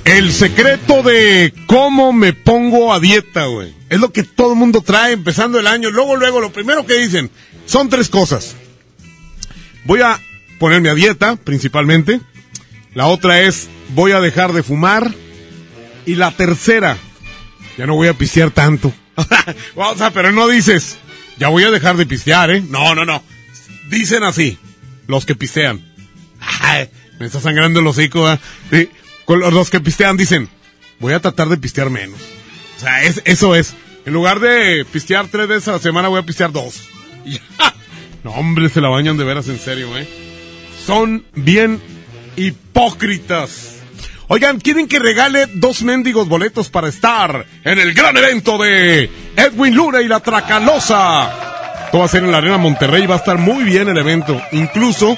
[0.07, 3.75] El secreto de cómo me pongo a dieta, güey.
[3.91, 5.91] Es lo que todo el mundo trae empezando el año.
[5.91, 7.29] Luego, luego, lo primero que dicen
[7.67, 8.55] son tres cosas.
[9.85, 10.21] Voy a
[10.61, 12.21] ponerme a dieta, principalmente.
[12.95, 15.13] La otra es, voy a dejar de fumar.
[16.07, 16.97] Y la tercera,
[17.77, 18.95] ya no voy a pistear tanto.
[19.75, 20.99] o sea, pero no dices,
[21.37, 22.63] Ya voy a dejar de pistear, ¿eh?
[22.71, 23.25] No, no, no.
[23.91, 24.57] Dicen así,
[25.09, 25.85] los que pistean.
[27.19, 28.39] Me está sangrando el hocico, ¿eh?
[28.71, 28.89] Sí.
[29.27, 30.49] Con los- que pistean dicen,
[30.99, 32.19] voy a tratar de pistear menos.
[32.77, 33.75] O sea, es, eso es.
[34.07, 36.89] En lugar de pistear tres veces a la semana, voy a pistear dos.
[38.25, 40.05] No, hombre, se la bañan de veras en serio, ¿eh?
[40.85, 41.81] Son bien
[42.35, 43.77] hipócritas.
[44.29, 49.77] Oigan, ¿quieren que regale dos mendigos boletos para estar en el gran evento de Edwin
[49.77, 51.31] Luna y la Tracalosa?
[51.85, 54.43] Esto va a ser en la Arena Monterrey, va a estar muy bien el evento.
[54.51, 55.17] Incluso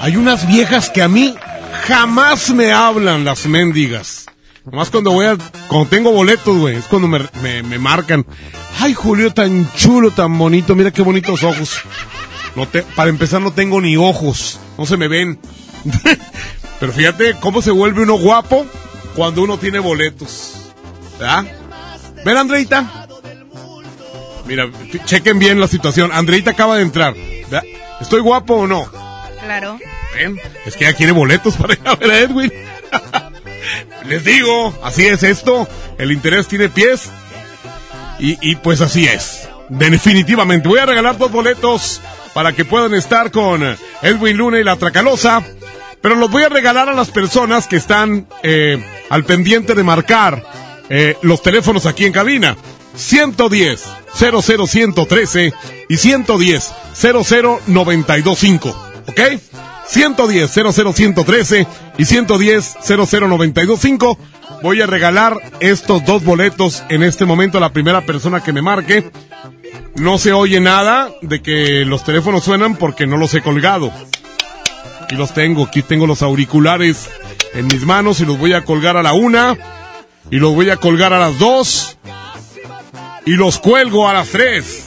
[0.00, 1.34] hay unas viejas que a mí
[1.72, 4.26] jamás me hablan, las mendigas.
[4.64, 8.24] Nomás cuando voy a, cuando tengo boletos, güey, es cuando me, me, marcan.
[8.78, 11.80] Ay, Julio, tan chulo, tan bonito, mira qué bonitos ojos.
[12.54, 15.40] No te, para empezar no tengo ni ojos, no se me ven.
[16.80, 18.66] Pero fíjate cómo se vuelve uno guapo
[19.16, 20.72] cuando uno tiene boletos.
[21.18, 21.44] ¿Verdad?
[22.24, 23.08] ¿Ven, Andreita?
[24.46, 24.70] Mira,
[25.04, 26.10] chequen bien la situación.
[26.12, 27.14] Andreita acaba de entrar.
[28.00, 28.90] ¿Estoy guapo o no?
[29.40, 29.78] Claro.
[30.66, 32.52] Es que ya quiere boletos para ir a ver a Edwin.
[34.04, 35.68] Les digo, así es esto.
[35.98, 37.10] El interés tiene pies.
[38.18, 39.48] Y, y pues así es.
[39.68, 40.68] Definitivamente.
[40.68, 42.00] Voy a regalar dos boletos
[42.34, 45.42] para que puedan estar con Edwin Luna y la Tracalosa.
[46.00, 50.44] Pero los voy a regalar a las personas que están eh, al pendiente de marcar
[50.88, 52.56] eh, los teléfonos aquí en cabina.
[52.94, 53.82] 110
[54.18, 55.52] 00113
[55.88, 56.72] y 110
[57.66, 58.68] 00925.
[59.08, 59.20] ¿Ok?
[59.92, 61.66] 110 00113
[61.98, 64.18] y 110 00925.
[64.62, 68.62] Voy a regalar estos dos boletos en este momento a la primera persona que me
[68.62, 69.10] marque.
[69.96, 73.92] No se oye nada de que los teléfonos suenan porque no los he colgado.
[75.02, 77.10] Aquí los tengo, aquí tengo los auriculares
[77.52, 79.58] en mis manos y los voy a colgar a la una
[80.30, 81.98] y los voy a colgar a las dos
[83.26, 84.86] y los cuelgo a las tres.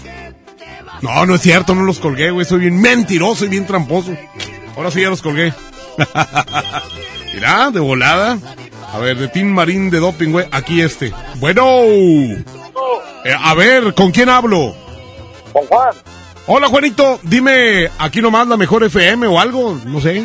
[1.04, 4.18] No, no es cierto, no los colgué, güey, soy bien mentiroso y bien tramposo.
[4.76, 5.54] Ahora sí ya los colgué.
[7.34, 8.38] Mira, de volada.
[8.94, 11.14] A ver, de Team Marín de Doping, güey, aquí este.
[11.36, 11.64] Bueno.
[13.26, 14.76] Eh, a ver, ¿con quién hablo?
[15.52, 15.96] Con Juan.
[16.48, 20.24] Hola, Juanito, dime, aquí nomás la mejor FM o algo, no sé.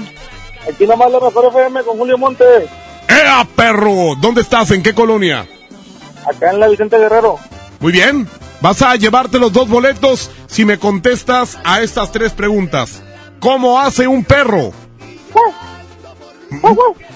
[0.71, 2.69] Aquí nomás la mejor FM con Julio Montes.
[3.09, 4.15] ¡Ea, perro!
[4.21, 4.71] ¿Dónde estás?
[4.71, 5.49] ¿En qué colonia?
[6.27, 7.39] Acá en la Vicente Guerrero.
[7.81, 8.29] Muy bien.
[8.61, 13.03] Vas a llevarte los dos boletos si me contestas a estas tres preguntas.
[13.41, 14.73] ¿Cómo hace un perro?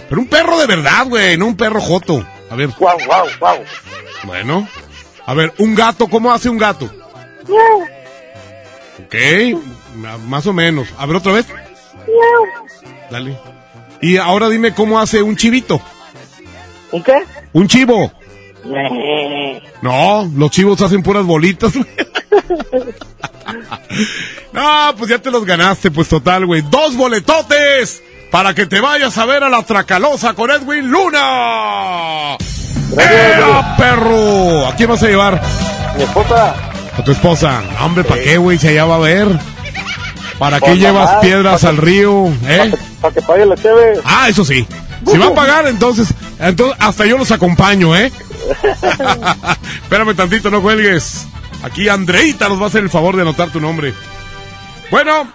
[0.09, 2.27] Pero un perro de verdad, güey, no un perro joto.
[2.51, 2.71] A ver.
[2.79, 3.59] Guau, guau, guau.
[4.25, 4.69] Bueno.
[5.27, 6.91] A ver, un gato, ¿cómo hace un gato?
[9.05, 9.15] Ok,
[10.27, 10.89] más o menos.
[10.99, 11.47] A ver otra vez.
[13.11, 13.39] Dale.
[14.01, 15.81] Y ahora dime cómo hace un chivito.
[16.93, 17.25] ¿Un qué?
[17.53, 18.13] Un chivo.
[19.83, 21.73] No, los chivos hacen puras bolitas.
[24.55, 26.63] no, pues ya te los ganaste, pues total, güey.
[26.63, 32.37] Dos boletotes para que te vayas a ver a la Tracalosa con Edwin Luna.
[32.97, 34.69] ¡Ea, perro!
[34.69, 35.43] ¿A quién vas a llevar?
[35.97, 36.55] Mi esposa.
[36.97, 37.63] A tu esposa.
[37.81, 38.57] Hombre, ¿para qué, güey?
[38.57, 39.27] Si allá va a ver.
[40.39, 42.29] ¿Para qué Pues llevas piedras pa' al río?
[42.47, 42.73] ¿Eh?
[43.01, 44.01] Para que pague la cheve.
[44.05, 44.65] Ah, eso sí.
[45.05, 48.13] Si va a pagar, entonces, entonces hasta yo los acompaño, ¿eh?
[49.83, 51.27] Espérame tantito, no cuelgues.
[51.65, 53.95] Aquí Andreita nos va a hacer el favor de anotar tu nombre.
[54.91, 55.33] Bueno,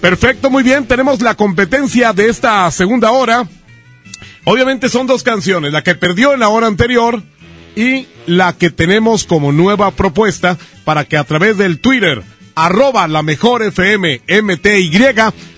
[0.00, 0.86] perfecto, muy bien.
[0.86, 3.46] Tenemos la competencia de esta segunda hora.
[4.44, 7.22] Obviamente son dos canciones, la que perdió en la hora anterior
[7.76, 12.22] y la que tenemos como nueva propuesta para que a través del Twitter,
[12.54, 14.90] arroba la mejor FM MTY,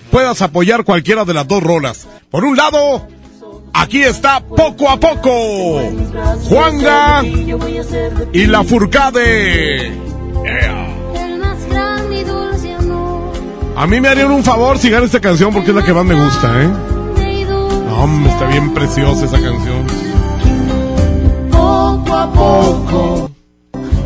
[0.09, 2.07] puedas apoyar cualquiera de las dos rolas.
[2.31, 3.07] Por un lado,
[3.73, 5.81] aquí está poco a poco,
[6.45, 7.23] Juanga
[8.33, 9.91] y la Furcade.
[10.43, 10.96] Yeah.
[13.77, 16.03] A mí me harían un favor si gana esta canción porque es la que más
[16.03, 16.69] me gusta, ¿eh?
[17.91, 19.85] Hombre, está bien preciosa esa canción.
[21.51, 23.31] Poco a poco,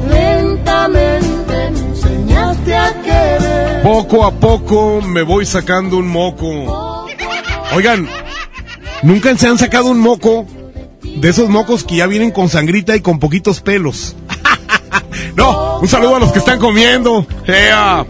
[0.09, 3.81] lentamente me enseñaste a querer.
[3.81, 7.07] Poco a poco me voy sacando un moco.
[7.73, 8.09] Oigan,
[9.03, 10.47] nunca se han sacado un moco
[11.01, 14.17] de esos mocos que ya vienen con sangrita y con poquitos pelos.
[15.37, 17.25] no, un saludo a los que están comiendo.
[17.47, 18.05] Ea.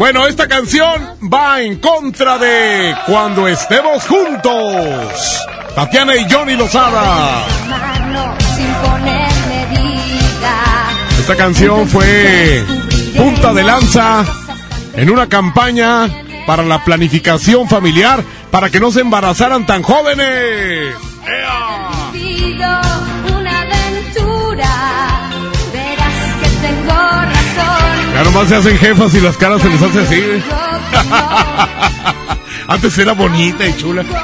[0.00, 5.44] Bueno, esta canción va en contra de Cuando estemos juntos.
[5.74, 7.44] Tatiana y Johnny Lozada.
[11.18, 12.64] Esta canción fue
[13.14, 14.24] punta de lanza
[14.94, 16.08] en una campaña
[16.46, 20.94] para la planificación familiar para que no se embarazaran tan jóvenes.
[21.26, 21.79] Vivido
[28.20, 30.22] Ya nomás se hacen jefas y las caras se les hace así.
[32.68, 34.04] Antes era bonita y chula.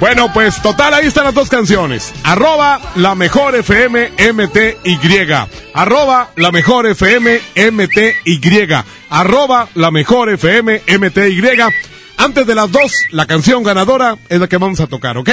[0.00, 2.14] Bueno, pues total, ahí están las dos canciones.
[2.24, 4.98] Arroba la mejor FM MTY.
[5.74, 7.38] Arroba la mejor FM
[7.70, 8.40] MTY.
[9.10, 11.42] Arroba la mejor FM MTY.
[12.20, 15.30] Antes de las dos, la canción ganadora es la que vamos a tocar, ¿ok?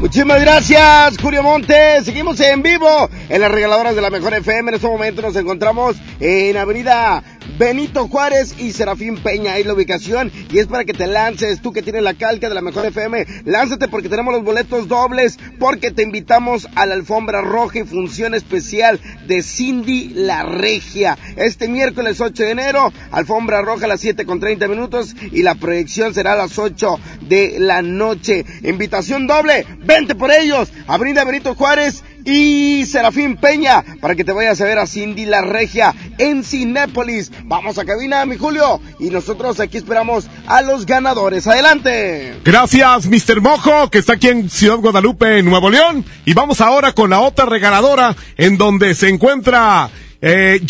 [0.00, 2.04] Muchísimas gracias, Julio Montes.
[2.04, 4.70] Seguimos en vivo en las regaladoras de la Mejor FM.
[4.70, 7.24] En este momento nos encontramos en Avenida
[7.56, 9.52] Benito Juárez y Serafín Peña.
[9.52, 10.30] Ahí la ubicación.
[10.50, 11.62] Y es para que te lances.
[11.62, 15.38] Tú que tienes la calca de la Mejor FM, lánzate porque tenemos los boletos dobles.
[15.58, 21.16] Porque te invitamos a la alfombra roja y función especial de Cindy La Regia.
[21.36, 25.14] Este miércoles 8 de enero, alfombra roja a las 7 con 30 minutos.
[25.32, 28.44] Y la proyección será a las 8 de la noche.
[28.62, 29.66] Invitación doble.
[29.84, 30.72] Vente por ellos.
[30.86, 35.40] Avenida Benito Juárez y Serafín Peña para que te vayas a ver a Cindy La
[35.40, 37.32] Regia en Cinépolis.
[37.44, 41.46] Vamos a cabina, mi Julio, y nosotros aquí esperamos a los ganadores.
[41.46, 42.34] Adelante.
[42.44, 43.40] Gracias, Mr.
[43.40, 46.04] Mojo, que está aquí en Ciudad Guadalupe, Nuevo León.
[46.26, 50.60] Y vamos ahora con la otra regaladora, en donde se encuentra eh,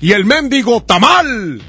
[0.00, 1.60] y el mendigo Tamal.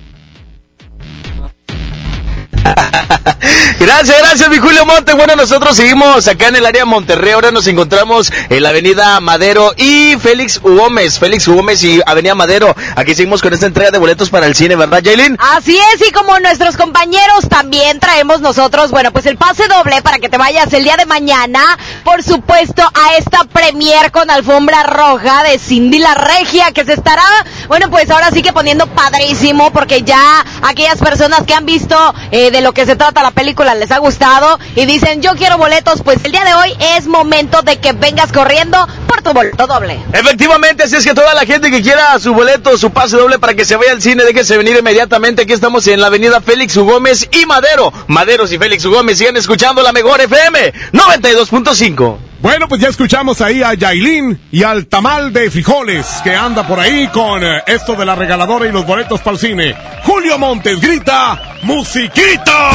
[3.80, 5.14] Gracias, gracias, mi Julio Monte.
[5.14, 7.32] Bueno, nosotros seguimos acá en el área Monterrey.
[7.32, 11.18] Ahora nos encontramos en la avenida Madero y Félix Gómez.
[11.18, 12.76] Félix Gómez y avenida Madero.
[12.96, 15.38] Aquí seguimos con esta entrega de boletos para el cine, ¿verdad, Jaylin?
[15.40, 20.20] Así es, y como nuestros compañeros también traemos nosotros, bueno, pues el pase doble para
[20.20, 21.62] que te vayas el día de mañana,
[22.04, 27.24] por supuesto, a esta premier con alfombra roja de Cindy La Regia, que se estará,
[27.68, 31.96] bueno, pues ahora sí que poniendo padrísimo, porque ya aquellas personas que han visto
[32.32, 35.58] eh, de lo que se trata la película les ha gustado y dicen yo quiero
[35.58, 39.68] boletos, pues el día de hoy es momento de que vengas corriendo por tu boleto
[39.68, 40.00] doble.
[40.14, 43.54] Efectivamente, así es que toda la gente que quiera su boleto, su pase doble para
[43.54, 45.44] que se vaya al cine, déjese venir inmediatamente.
[45.44, 46.86] Aquí estamos en la avenida Félix U.
[46.86, 47.92] Gómez y Madero.
[48.08, 48.92] Maderos y Félix U.
[48.92, 52.29] Gómez siguen escuchando la mejor FM 92.5.
[52.42, 56.80] Bueno, pues ya escuchamos ahí a Yailin y al tamal de frijoles que anda por
[56.80, 59.76] ahí con eh, esto de la regaladora y los boletos para el cine.
[60.04, 62.72] Julio Montes grita, ¡musiquita!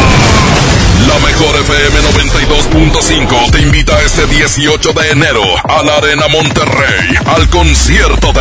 [1.09, 7.49] La mejor FM 92.5 te invita este 18 de enero a la Arena Monterrey al
[7.51, 8.41] concierto de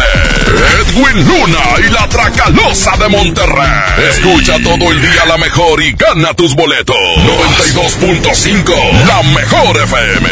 [0.82, 4.08] Edwin Luna y la Tracalosa de Monterrey.
[4.10, 6.96] Escucha todo el día la mejor y gana tus boletos.
[6.96, 10.30] 92.5 La mejor FM.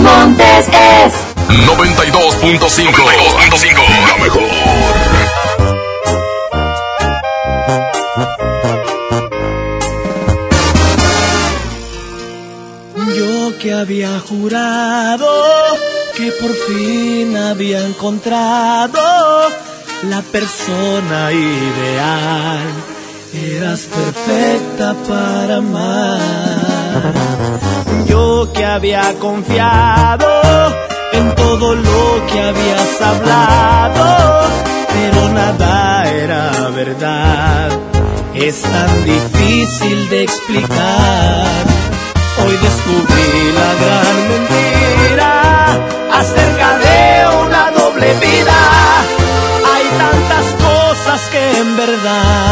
[0.00, 1.23] Montes es
[1.54, 4.42] 92.5 92.5 La mejor.
[13.16, 15.28] Yo que había jurado
[16.16, 19.00] que por fin había encontrado
[20.10, 22.62] la persona ideal.
[23.32, 26.20] Eras perfecta para amar.
[28.08, 30.34] Yo que había confiado
[31.16, 34.48] en todo lo que habías hablado,
[34.94, 37.70] pero nada era verdad.
[38.34, 41.64] Es tan difícil de explicar.
[42.42, 45.32] Hoy descubrí la gran mentira
[46.20, 47.00] acerca de
[47.44, 48.58] una doble vida.
[49.72, 52.43] Hay tantas cosas que en verdad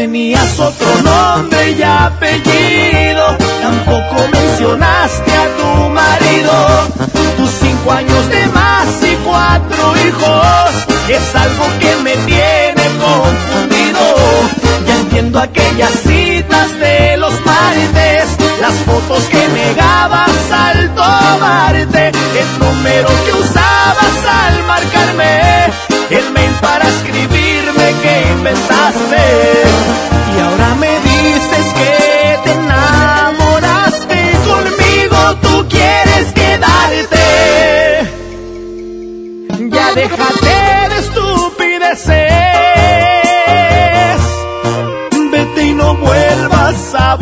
[0.00, 6.88] Tenías otro nombre y apellido, tampoco mencionaste a tu marido.
[7.36, 10.70] Tus cinco años de más y cuatro hijos
[11.06, 14.00] es algo que me tiene confundido.
[14.86, 18.24] Ya entiendo aquellas citas de los martes,
[18.58, 24.16] las fotos que negabas al tomarte, el número que usabas
[24.46, 25.70] al marcarme,
[26.16, 29.24] el mail para escribirme que inventaste.
[30.36, 34.18] Y ahora me dices que te enamoraste
[34.50, 37.26] conmigo, tú quieres quedarte.
[39.70, 42.10] Ya déjate de estupideces.
[45.32, 47.16] Vete y no vuelvas a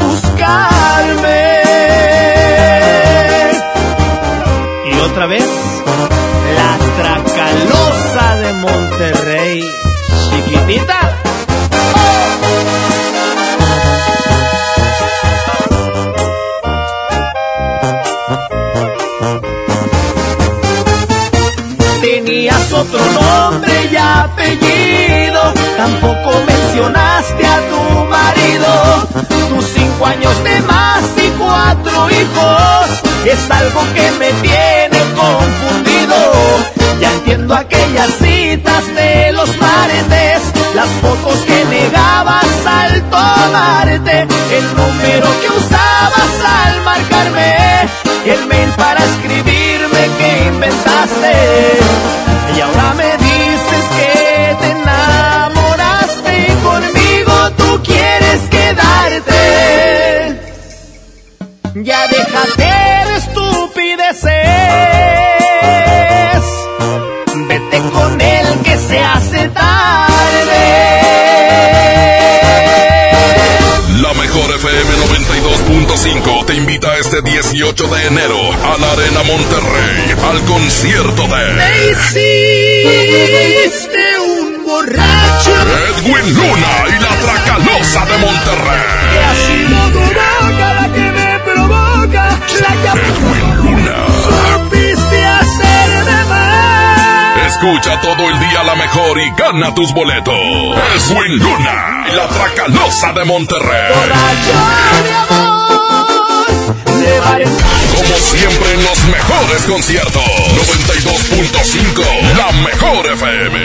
[77.42, 85.52] 18 de enero a la Arena Monterrey al concierto Me de hiciste un borracho.
[85.98, 88.82] Edwin Luna y la Tracalosa de Monterrey.
[89.12, 92.24] Que ha sido tu boca la que me provoca.
[92.58, 93.96] La que Edwin Luna.
[94.24, 97.46] supiste hacerme mal.
[97.46, 100.34] Escucha todo el día la mejor y gana tus boletos.
[100.34, 103.92] Edwin Luna y la Tracalosa de Monterrey.
[107.96, 110.22] Como siempre en los mejores conciertos.
[110.22, 112.02] 92.5,
[112.36, 113.58] la mejor FM.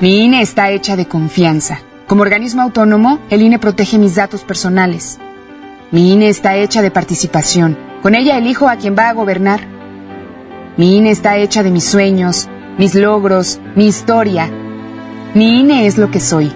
[0.00, 1.80] Mi INE está hecha de confianza.
[2.06, 5.18] Como organismo autónomo, el INE protege mis datos personales.
[5.90, 7.78] Mi INE está hecha de participación.
[8.02, 9.60] Con ella elijo a quien va a gobernar.
[10.76, 12.48] Mi INE está hecha de mis sueños,
[12.78, 14.50] mis logros, mi historia.
[15.34, 16.52] Mi INE es lo que soy.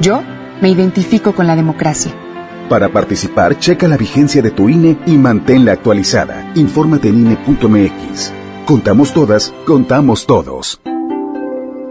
[0.00, 0.22] Yo
[0.60, 2.12] me identifico con la democracia.
[2.68, 6.52] Para participar, checa la vigencia de tu INE y manténla actualizada.
[6.54, 8.32] Infórmate en INE.mx.
[8.66, 10.80] Contamos todas, contamos todos.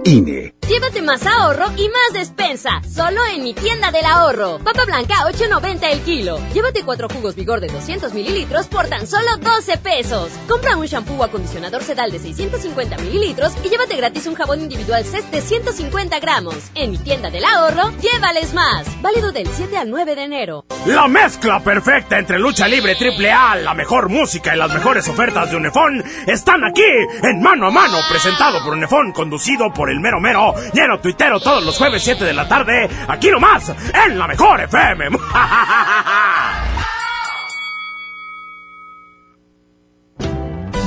[0.03, 0.53] INE.
[1.03, 2.81] Más ahorro y más despensa.
[2.93, 4.59] Solo en mi tienda del ahorro.
[4.59, 6.39] Papa blanca 8.90 el kilo.
[6.53, 10.31] Llévate cuatro jugos vigor de 200 mililitros por tan solo 12 pesos.
[10.49, 15.05] Compra un shampoo o acondicionador sedal de 650 mililitros y llévate gratis un jabón individual
[15.05, 16.55] CES de 150 gramos.
[16.75, 18.85] En mi tienda del ahorro, llévales más.
[19.01, 20.65] Válido del 7 al 9 de enero.
[20.87, 25.51] La mezcla perfecta entre lucha libre triple A, la mejor música y las mejores ofertas
[25.51, 26.83] de Unefón están aquí
[27.23, 30.53] en Mano a Mano, presentado por Unefón, conducido por el mero mero,
[30.88, 33.73] lleno tuitero todos los jueves 7 de la tarde, aquí nomás,
[34.05, 35.09] en la mejor FM.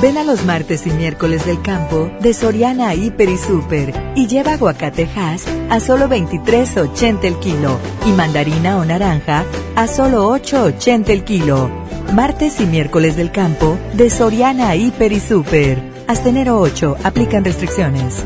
[0.01, 4.53] Ven a los martes y miércoles del campo de Soriana Hiper y Super y lleva
[4.53, 9.45] aguacatejas a solo 23.80 el kilo y mandarina o naranja
[9.75, 11.69] a solo 8.80 el kilo.
[12.15, 15.79] Martes y miércoles del campo de Soriana Hiper y Super.
[16.07, 18.25] Hasta enero 8 aplican restricciones.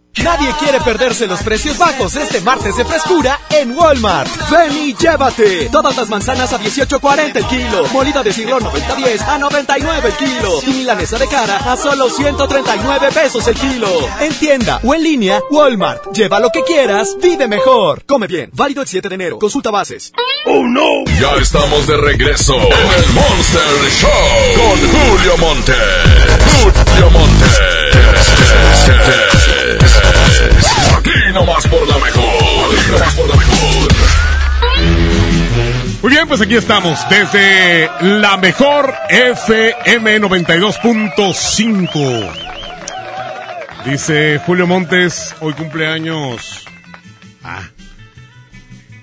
[0.17, 4.29] Nadie quiere perderse los precios bajos este martes de frescura en Walmart.
[4.49, 5.69] Ven y llévate.
[5.71, 7.87] Todas las manzanas a 18.40 el kilo.
[7.93, 10.59] Molida de siglo 90.10 a 99 el kilo.
[10.67, 13.87] Y milanesa de cara a solo 139 pesos el kilo.
[14.19, 16.11] En tienda o en línea, Walmart.
[16.13, 18.03] Lleva lo que quieras, vive mejor.
[18.05, 18.49] Come bien.
[18.53, 19.39] Válido el 7 de enero.
[19.39, 20.11] Consulta bases.
[20.45, 21.05] ¡Oh, no!
[21.19, 24.09] Ya estamos de regreso en el Monster Show
[24.57, 25.73] con Julio Monte.
[26.61, 27.45] Julio Monte.
[30.97, 32.77] Aquí nomás por la mejor.
[32.77, 33.91] Aquí nomás por la mejor.
[36.01, 42.31] Muy bien, pues aquí estamos desde la mejor FM 92.5.
[43.85, 46.65] Dice Julio Montes, hoy cumpleaños.
[47.43, 47.63] Ah,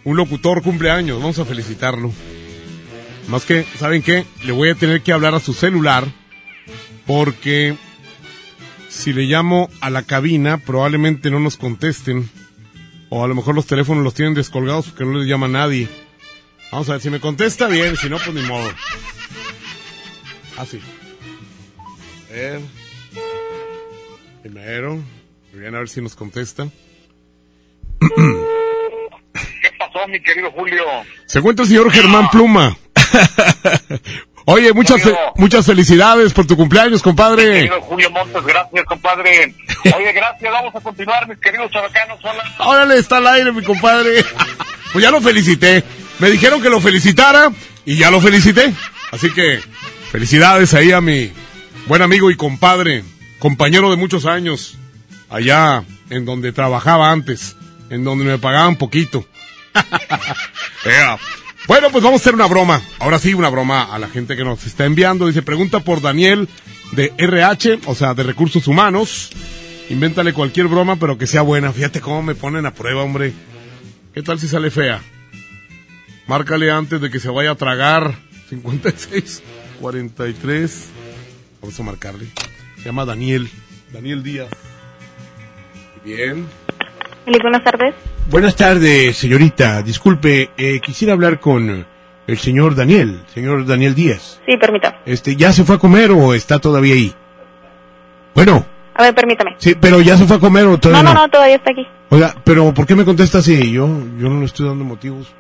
[0.05, 2.11] un locutor cumpleaños, vamos a felicitarlo.
[3.29, 4.25] Más que, ¿saben qué?
[4.45, 6.05] Le voy a tener que hablar a su celular
[7.07, 7.77] porque
[8.99, 12.29] si le llamo a la cabina probablemente no nos contesten.
[13.11, 15.89] O a lo mejor los teléfonos los tienen descolgados porque no les llama nadie.
[16.73, 18.69] Vamos a ver, si me contesta bien, si no, pues ni modo.
[20.59, 20.81] Así.
[22.29, 22.61] A ver.
[24.43, 25.01] Primero.
[25.53, 26.69] Bien, a ver si nos contesta.
[28.01, 30.85] ¿Qué pasó, mi querido Julio?
[31.27, 32.77] Se encuentra el señor Germán Pluma.
[34.51, 37.69] Oye, muchas, fe- muchas felicidades por tu cumpleaños, compadre.
[37.83, 39.55] Julio Montes, gracias, compadre.
[39.95, 42.19] Oye, gracias, vamos a continuar, mis queridos chabacanos.
[42.59, 44.25] Órale, está al aire, mi compadre.
[44.93, 45.85] Pues ya lo felicité.
[46.19, 47.53] Me dijeron que lo felicitara
[47.85, 48.73] y ya lo felicité.
[49.13, 49.61] Así que
[50.11, 51.31] felicidades ahí a mi
[51.87, 53.05] buen amigo y compadre,
[53.39, 54.79] compañero de muchos años,
[55.29, 57.55] allá en donde trabajaba antes,
[57.91, 59.27] en donde me pagaban poquito.
[60.87, 61.19] Ea.
[61.69, 62.81] Bueno, pues vamos a hacer una broma.
[62.99, 65.27] Ahora sí, una broma a la gente que nos está enviando.
[65.27, 66.49] Dice, pregunta por Daniel
[66.93, 69.31] de RH, o sea, de Recursos Humanos.
[69.91, 71.71] Invéntale cualquier broma, pero que sea buena.
[71.71, 73.35] Fíjate cómo me ponen a prueba, hombre.
[74.15, 75.03] ¿Qué tal si sale fea?
[76.27, 78.15] Márcale antes de que se vaya a tragar.
[78.49, 79.43] 56,
[79.79, 80.89] 43.
[81.61, 82.29] Vamos a marcarle.
[82.79, 83.51] Se llama Daniel.
[83.93, 84.49] Daniel Díaz.
[86.03, 86.47] Bien.
[87.27, 87.95] Buenas tardes.
[88.29, 89.83] Buenas tardes, señorita.
[89.83, 91.87] Disculpe, eh, quisiera hablar con
[92.27, 94.41] el señor Daniel, señor Daniel Díaz.
[94.47, 94.99] Sí, permítame.
[95.07, 97.15] Este, ¿ya se fue a comer o está todavía ahí?
[98.35, 99.55] Bueno, A ver, permítame.
[99.59, 101.21] sí, pero ya se fue a comer o todavía no, no.
[101.23, 101.87] no, todavía está aquí.
[102.11, 103.73] Oiga, pero ¿por qué me contesta así?
[103.73, 105.33] Yo, yo no le estoy dando motivos.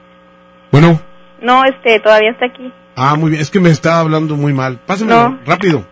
[0.73, 1.01] Bueno,
[1.43, 2.73] No, este, todavía está aquí.
[2.97, 4.79] ah, muy bien, es que me está hablando muy mal.
[4.87, 5.39] Pásamelo, No.
[5.45, 5.85] rápido.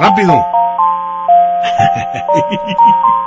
[0.00, 0.42] Rápido.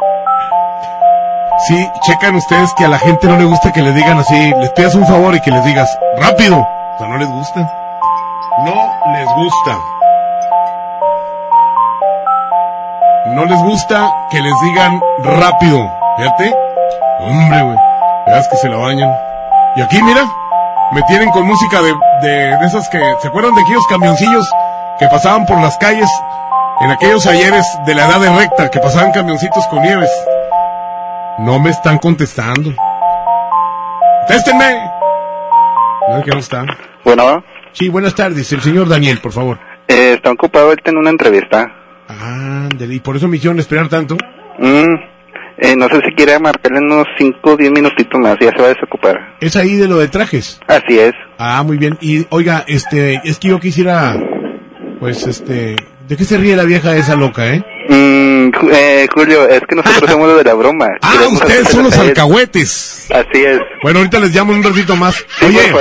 [1.67, 4.69] Sí, checan ustedes que a la gente no le gusta que le digan así, les
[4.71, 6.59] pidas un favor y que les digas, rápido.
[6.59, 7.59] O sea, no les gusta.
[8.63, 8.75] No
[9.11, 9.77] les gusta.
[13.27, 15.91] No les gusta que les digan rápido.
[16.17, 16.55] Fíjate.
[17.21, 17.77] Hombre, güey.
[18.27, 19.11] Veas que se la bañan.
[19.75, 20.23] Y aquí, mira,
[20.91, 24.47] me tienen con música de, de, de esas que, ¿se acuerdan de aquellos camioncillos
[24.99, 26.09] que pasaban por las calles
[26.81, 30.11] en aquellos ayeres de la edad de recta, que pasaban camioncitos con nieves?
[31.39, 32.73] No me están contestando.
[34.27, 34.75] ¡Contéstenme!
[36.09, 36.67] No, que no están.
[37.03, 37.43] Bueno,
[37.73, 38.51] Sí, buenas tardes.
[38.53, 39.59] El señor Daniel, por favor.
[39.87, 41.71] eh, está ocupado ahorita en una entrevista.
[42.07, 44.15] Ándale, ¿y por eso me hicieron esperar tanto?
[44.59, 44.95] Mm,
[45.57, 48.65] eh, no sé si quiere marcarle unos 5 o 10 minutitos más, ya se va
[48.67, 49.35] a desocupar.
[49.41, 50.59] Es ahí de lo de trajes.
[50.67, 51.11] Así es.
[51.37, 51.97] Ah, muy bien.
[51.99, 54.15] Y, oiga, este, es que yo quisiera,
[54.99, 55.75] pues, este,
[56.07, 57.63] ¿de qué se ríe la vieja esa loca, eh?
[57.87, 60.87] Mm, eh, Julio, es que nosotros somos los de la broma.
[61.01, 63.05] Ah, Queremos ustedes son los alcahuetes.
[63.11, 63.59] Así es.
[63.83, 65.23] Bueno, ahorita les llamo un ratito más.
[65.41, 65.73] Oye,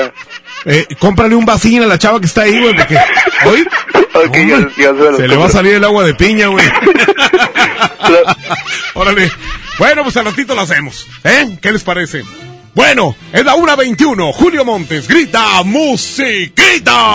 [0.67, 2.99] eh, cómprale un vasín a la chava que está ahí, güey, porque
[3.47, 3.67] hoy
[5.17, 6.65] se le va a salir el agua de piña, güey.
[8.95, 9.31] Órale.
[9.79, 11.07] Bueno, pues al ratito lo hacemos.
[11.25, 11.59] ¿Eh?
[11.61, 12.23] ¿Qué les parece?
[12.75, 14.33] Bueno, es la 1.21.
[14.33, 17.15] Julio Montes grita musiquita.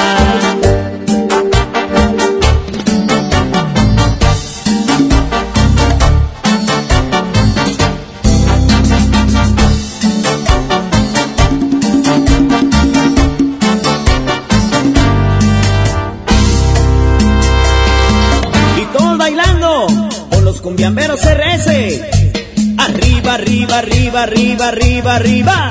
[23.33, 25.69] Arriba, arriba, arriba, arriba, arriba.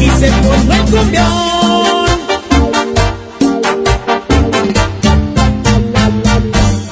[0.00, 1.26] Y se formó el cumbión.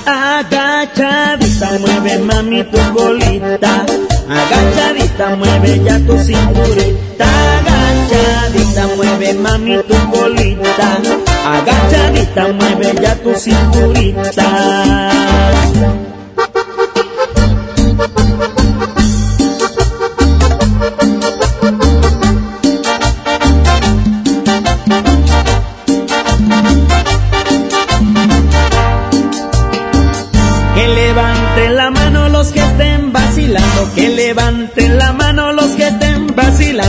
[0.05, 3.87] Agachadita, mueve mami tu bolita.
[4.29, 7.11] Agachadita, mueve ya tu cinturita
[8.11, 10.99] agachadita mueve mami tu colita,
[11.45, 14.47] agachadita mueve ya tu cinturita.
[30.75, 34.90] Que levanten la mano los que estén vacilando, que levanten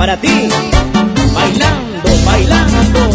[0.00, 0.48] para ti,
[1.34, 3.10] bailando, bailando.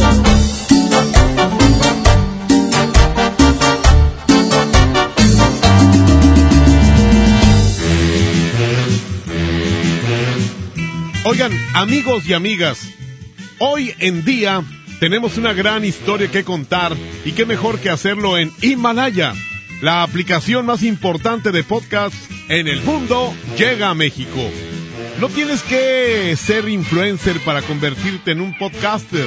[11.23, 12.77] Oigan, amigos y amigas,
[13.57, 14.61] hoy en día
[14.99, 16.95] tenemos una gran historia que contar
[17.25, 19.33] y qué mejor que hacerlo en Himalaya.
[19.81, 22.13] La aplicación más importante de podcast
[22.47, 24.39] en el mundo llega a México.
[25.19, 29.25] No tienes que ser influencer para convertirte en un podcaster.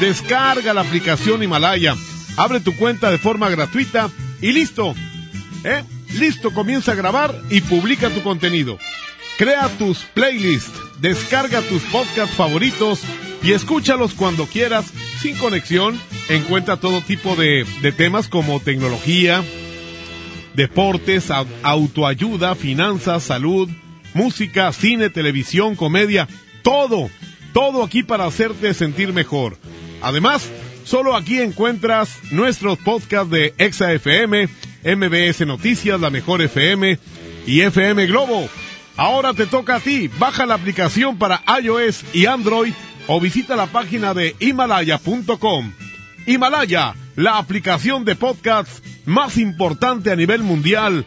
[0.00, 1.94] Descarga la aplicación Himalaya,
[2.36, 4.94] abre tu cuenta de forma gratuita y listo.
[5.62, 5.84] ¿Eh?
[6.18, 8.78] Listo, comienza a grabar y publica tu contenido.
[9.38, 13.02] Crea tus playlists, descarga tus podcasts favoritos
[13.42, 14.86] y escúchalos cuando quieras,
[15.20, 16.00] sin conexión.
[16.28, 19.44] Encuentra todo tipo de, de temas como tecnología,
[20.54, 21.30] deportes,
[21.62, 23.68] autoayuda, finanzas, salud,
[24.14, 26.28] música, cine, televisión, comedia,
[26.62, 27.10] todo,
[27.52, 29.56] todo aquí para hacerte sentir mejor.
[30.02, 30.48] Además,
[30.84, 34.48] solo aquí encuentras nuestros podcasts de Exa FM,
[34.84, 36.98] MBS Noticias, La Mejor FM
[37.46, 38.48] y FM Globo.
[38.96, 42.72] Ahora te toca a ti, baja la aplicación para iOS y Android
[43.06, 45.72] o visita la página de himalaya.com.
[46.26, 51.06] Himalaya, la aplicación de podcasts más importante a nivel mundial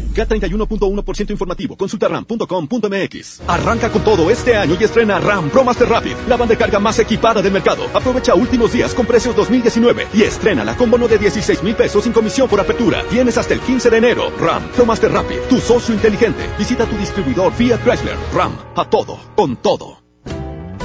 [0.13, 1.75] K31.1% informativo.
[1.75, 3.41] Consulta ram.com.mx.
[3.47, 6.79] Arranca con todo este año y estrena RAM Pro Master Rapid, la banda de carga
[6.79, 7.85] más equipada del mercado.
[7.93, 12.13] Aprovecha últimos días con precios 2019 y estrena con bono de 16 mil pesos sin
[12.13, 13.03] comisión por apertura.
[13.09, 14.31] Tienes hasta el 15 de enero.
[14.39, 16.49] RAM Pro Master Rapid, tu socio inteligente.
[16.57, 18.17] Visita tu distribuidor Fiat Chrysler.
[18.33, 20.00] RAM, a todo, con todo.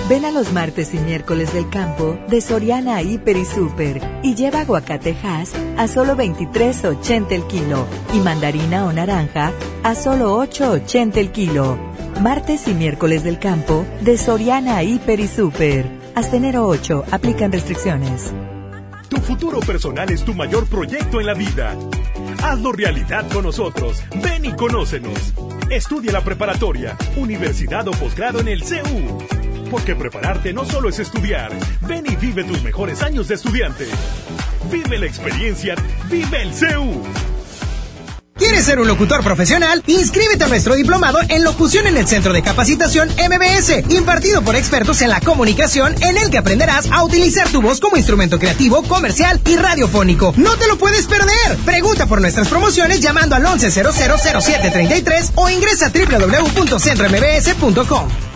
[0.08, 4.60] Ven a los martes y miércoles del campo de Soriana Hiper y Super y lleva
[4.60, 7.84] aguacatejas a solo 23.80 el kilo
[8.14, 9.52] y mandarina o naranja
[9.82, 11.76] a solo 8.80 el kilo.
[12.20, 15.90] Martes y miércoles del campo de Soriana Hiper y Super.
[16.14, 18.32] Hasta enero 8 aplican restricciones.
[19.08, 21.74] Tu futuro personal es tu mayor proyecto en la vida.
[22.44, 24.04] Hazlo realidad con nosotros.
[24.22, 25.34] Ven y conócenos.
[25.68, 29.45] Estudia la preparatoria, universidad o posgrado en el CEU.
[29.70, 31.52] Porque prepararte no solo es estudiar.
[31.82, 33.86] Ven y vive tus mejores años de estudiante.
[34.70, 35.74] Vive la experiencia.
[36.10, 37.02] Vive el CEU
[38.36, 39.82] ¿Quieres ser un locutor profesional?
[39.86, 45.00] Inscríbete a nuestro diplomado en locución en el Centro de Capacitación MBS, impartido por expertos
[45.00, 49.40] en la comunicación, en el que aprenderás a utilizar tu voz como instrumento creativo, comercial
[49.46, 50.34] y radiofónico.
[50.36, 51.56] No te lo puedes perder.
[51.64, 58.35] Pregunta por nuestras promociones llamando al 11000733 o ingresa a www.centrombs.com.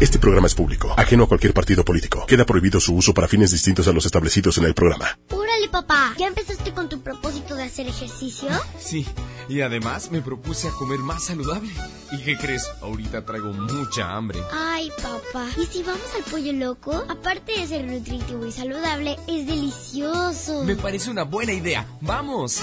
[0.00, 2.24] Este programa es público, ajeno a cualquier partido político.
[2.24, 5.18] Queda prohibido su uso para fines distintos a los establecidos en el programa.
[5.28, 6.14] Órale, papá.
[6.18, 8.48] ¿Ya empezaste con tu propósito de hacer ejercicio?
[8.78, 9.06] Sí,
[9.50, 11.68] y además me propuse a comer más saludable.
[12.12, 12.66] ¿Y qué crees?
[12.80, 14.40] Ahorita traigo mucha hambre.
[14.50, 15.48] Ay, papá.
[15.60, 17.04] ¿Y si vamos al pollo loco?
[17.06, 20.64] Aparte de ser nutritivo y saludable, es delicioso.
[20.64, 21.86] Me parece una buena idea.
[22.00, 22.62] ¡Vamos!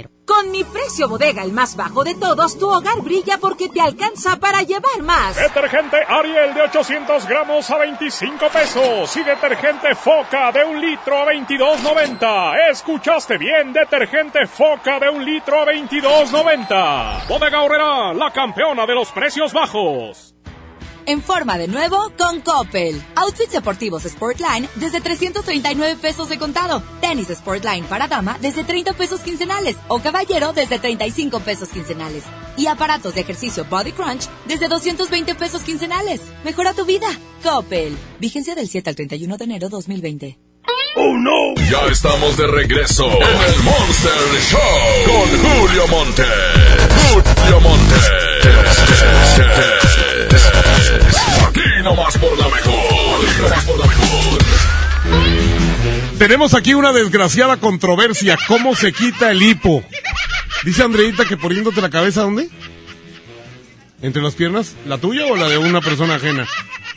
[0.25, 4.37] Con mi precio bodega, el más bajo de todos, tu hogar brilla porque te alcanza
[4.37, 5.35] para llevar más.
[5.35, 11.25] Detergente Ariel de 800 gramos a 25 pesos y detergente Foca de un litro a
[11.25, 12.71] 22.90.
[12.71, 17.27] Escuchaste bien, detergente Foca de un litro a 22.90.
[17.27, 20.35] Bodega Horrera, la campeona de los precios bajos.
[21.05, 23.01] En forma de nuevo con Coppel.
[23.15, 26.83] Outfits deportivos Sportline desde 339 pesos de contado.
[27.01, 29.75] Tenis Sportline para dama desde 30 pesos quincenales.
[29.87, 32.23] O caballero desde 35 pesos quincenales.
[32.57, 36.21] Y aparatos de ejercicio Body Crunch desde 220 pesos quincenales.
[36.43, 37.07] Mejora tu vida.
[37.43, 37.97] Coppel.
[38.19, 40.37] Vigencia del 7 al 31 de enero 2020.
[40.95, 41.55] ¡Oh, no!
[41.69, 44.11] Ya estamos de regreso en el Monster
[44.49, 44.59] Show
[45.05, 46.23] con Julio Monte.
[47.13, 47.95] Julio Monte.
[51.47, 54.41] Aquí nomás por por la mejor.
[56.17, 58.37] Tenemos aquí una desgraciada controversia.
[58.47, 59.83] ¿Cómo se quita el hipo?
[60.63, 62.49] Dice Andreita que poniéndote la cabeza, ¿dónde?
[64.01, 64.75] ¿Entre las piernas?
[64.85, 66.47] ¿La tuya o la de una persona ajena?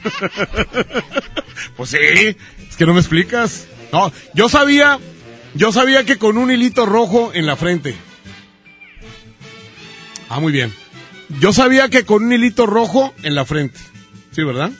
[1.76, 3.66] pues sí, es que no me explicas.
[3.92, 4.98] No, yo sabía,
[5.54, 7.94] yo sabía que con un hilito rojo en la frente.
[10.28, 10.72] Ah, muy bien.
[11.28, 13.78] Yo sabía que con un hilito rojo en la frente.
[14.32, 14.70] Sí, ¿verdad?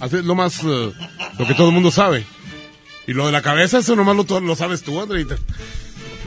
[0.00, 0.92] Así es lo más, eh,
[1.38, 2.24] lo que todo el mundo sabe.
[3.06, 5.36] Y lo de la cabeza, eso nomás lo, lo sabes tú, Andreita.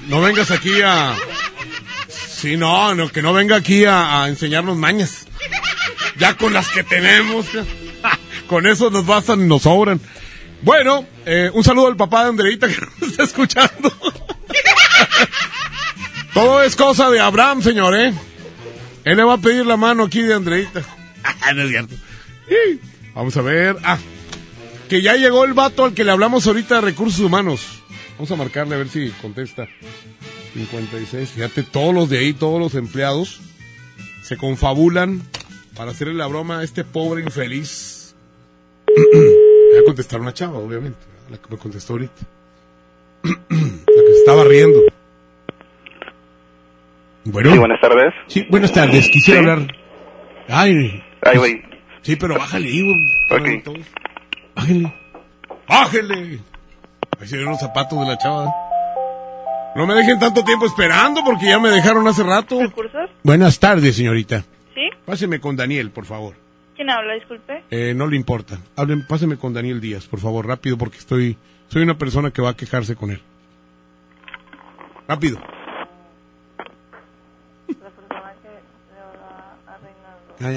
[0.08, 1.16] No vengas aquí a...
[2.08, 5.28] Sí, no, no que no venga aquí a, enseñarnos mañas.
[6.18, 7.46] Ya con las que tenemos,
[8.48, 10.00] con eso nos bastan y nos sobran.
[10.62, 13.94] Bueno, eh, un saludo al papá de Andreita que nos está escuchando.
[16.34, 18.14] Todo es cosa de Abraham, señor, ¿eh?
[19.04, 20.82] Él le va a pedir la mano aquí de Andreita.
[21.56, 21.96] no es cierto.
[22.48, 22.80] Sí.
[23.14, 23.78] Vamos a ver.
[23.84, 23.98] Ah,
[24.90, 27.84] que ya llegó el vato al que le hablamos ahorita de recursos humanos.
[28.18, 29.68] Vamos a marcarle a ver si contesta.
[30.54, 31.30] 56.
[31.30, 33.40] Fíjate, todos los de ahí, todos los empleados,
[34.24, 35.22] se confabulan
[35.76, 38.16] para hacerle la broma a este pobre infeliz.
[38.88, 40.98] Voy a contestar una chava, obviamente.
[41.30, 42.22] La que me contestó ahorita.
[43.24, 44.82] la que se estaba riendo.
[47.26, 47.52] Bueno.
[47.52, 48.14] Sí, buenas tardes.
[48.28, 49.10] Sí, buenas tardes.
[49.10, 49.50] Quisiera Sí.
[49.50, 49.76] hablar.
[50.48, 51.04] Ay.
[51.22, 51.62] Ay, güey.
[52.02, 53.06] Sí, pero bájale güey.
[53.60, 53.76] Ok.
[54.56, 54.94] Bájale.
[55.68, 56.40] Bájale.
[57.20, 58.48] Ahí se ven los zapatos de la chava.
[59.76, 62.60] No me dejen tanto tiempo esperando porque ya me dejaron hace rato.
[62.60, 63.10] ¿Recursos?
[63.24, 64.44] Buenas tardes, señorita.
[64.74, 64.90] ¿Sí?
[65.06, 66.36] Páseme con Daniel, por favor.
[66.76, 67.14] ¿Quién habla?
[67.16, 67.64] Disculpe.
[67.70, 68.58] Eh, no le importa.
[68.78, 71.38] Hablen, páseme con Daniel Díaz, por favor, rápido, porque estoy,
[71.68, 73.22] soy una persona que va a quejarse con él.
[75.08, 75.40] Rápido.
[80.40, 80.48] Le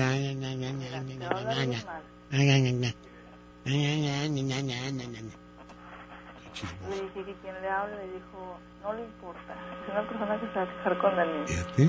[6.95, 9.55] dije que quien le habla le dijo, no le importa.
[9.91, 11.45] una persona que se va a fijar con Daniel.
[11.79, 11.89] ¿Eh?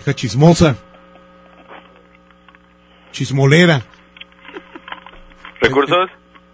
[0.00, 0.76] Hija chismosa.
[3.10, 3.82] Chismolera.
[5.60, 6.10] ¿Recursos?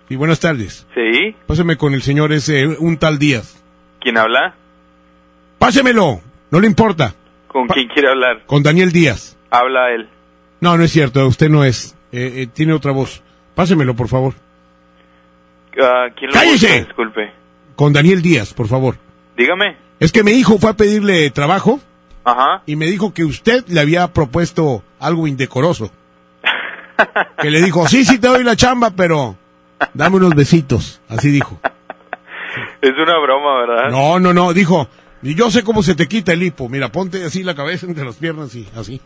[0.09, 0.87] Y buenas tardes.
[0.95, 1.37] Sí.
[1.47, 3.63] Páseme con el señor ese, un tal Díaz.
[4.01, 4.55] ¿Quién habla?
[5.59, 6.21] Pásemelo,
[6.51, 7.15] no le importa.
[7.49, 8.45] ¿Con quién quiere hablar?
[8.47, 9.37] Con Daniel Díaz.
[9.51, 10.09] Habla él.
[10.61, 11.97] No, no es cierto, usted no es.
[12.13, 13.23] Eh, eh, tiene otra voz.
[13.55, 14.35] Pásemelo, por favor.
[15.81, 16.67] Ah, ¿Quién lo ¡Cállese!
[16.69, 16.85] busca?
[16.85, 17.33] Disculpe.
[17.75, 18.97] Con Daniel Díaz, por favor.
[19.37, 19.77] Dígame.
[20.01, 21.81] Es que mi hijo fue a pedirle trabajo
[22.25, 22.63] Ajá.
[22.67, 25.91] y me dijo que usted le había propuesto algo indecoroso.
[27.43, 29.37] que le dijo, sí, sí te doy la chamba, pero
[29.95, 31.01] dame unos besitos.
[31.09, 31.61] Así dijo.
[32.81, 33.91] Es una broma, ¿verdad?
[33.91, 34.89] No, no, no, dijo,
[35.23, 36.69] y yo sé cómo se te quita el hipo.
[36.69, 39.01] Mira, ponte así la cabeza entre las piernas y así.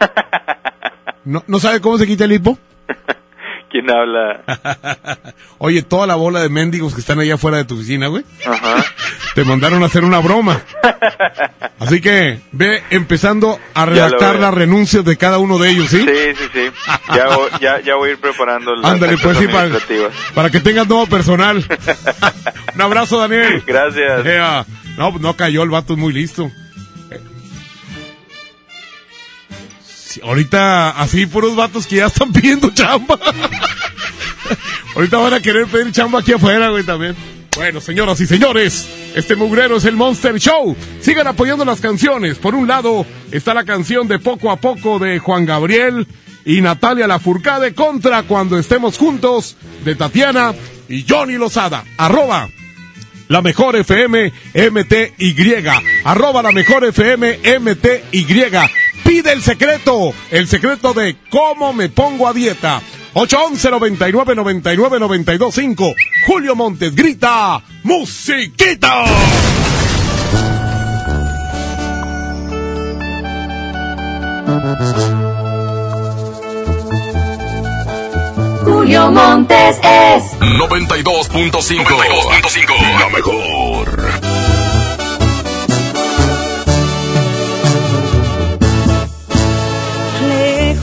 [1.24, 2.58] ¿No, ¿no sabe cómo se quita el hipo?
[3.70, 4.42] ¿Quién habla?
[5.58, 8.84] Oye, toda la bola de mendigos que están allá afuera de tu oficina, güey, Ajá.
[9.34, 10.60] te mandaron a hacer una broma.
[11.78, 16.00] Así que ve empezando a redactar las renuncias de cada uno de ellos, ¿sí?
[16.00, 16.70] Sí, sí, sí.
[17.14, 19.46] Ya, voy- ya, ya voy a ir preparando las Ándale, pues sí,
[20.34, 21.64] para, que tengas nuevo personal.
[22.74, 23.62] Un abrazo, Daniel.
[23.66, 24.66] Gracias.
[24.98, 26.50] No, no cayó, el vato es muy listo.
[30.22, 33.18] Ahorita, así, puros vatos que ya están pidiendo chamba.
[34.94, 37.14] ahorita van a querer pedir chamba aquí afuera, güey, también.
[37.54, 40.74] Bueno, señoras y señores, este mugrero es el Monster Show.
[41.00, 42.38] Sigan apoyando las canciones.
[42.38, 46.06] Por un lado está la canción de Poco a Poco de Juan Gabriel
[46.46, 50.54] y Natalia Lafourcade contra Cuando estemos juntos de Tatiana
[50.88, 51.84] y Johnny Lozada.
[51.98, 52.48] Arroba
[53.28, 55.66] la mejor FM MTY.
[56.04, 58.50] Arroba la mejor FM MTY.
[59.12, 62.80] Pide el secreto, el secreto de cómo me pongo a dieta.
[63.12, 65.94] 811 99 99 92 5.
[66.26, 69.04] Julio Montes grita, musiquita.
[78.64, 81.84] Julio Montes es 92.5.
[81.84, 82.98] 92.5.
[82.98, 84.31] La mejor.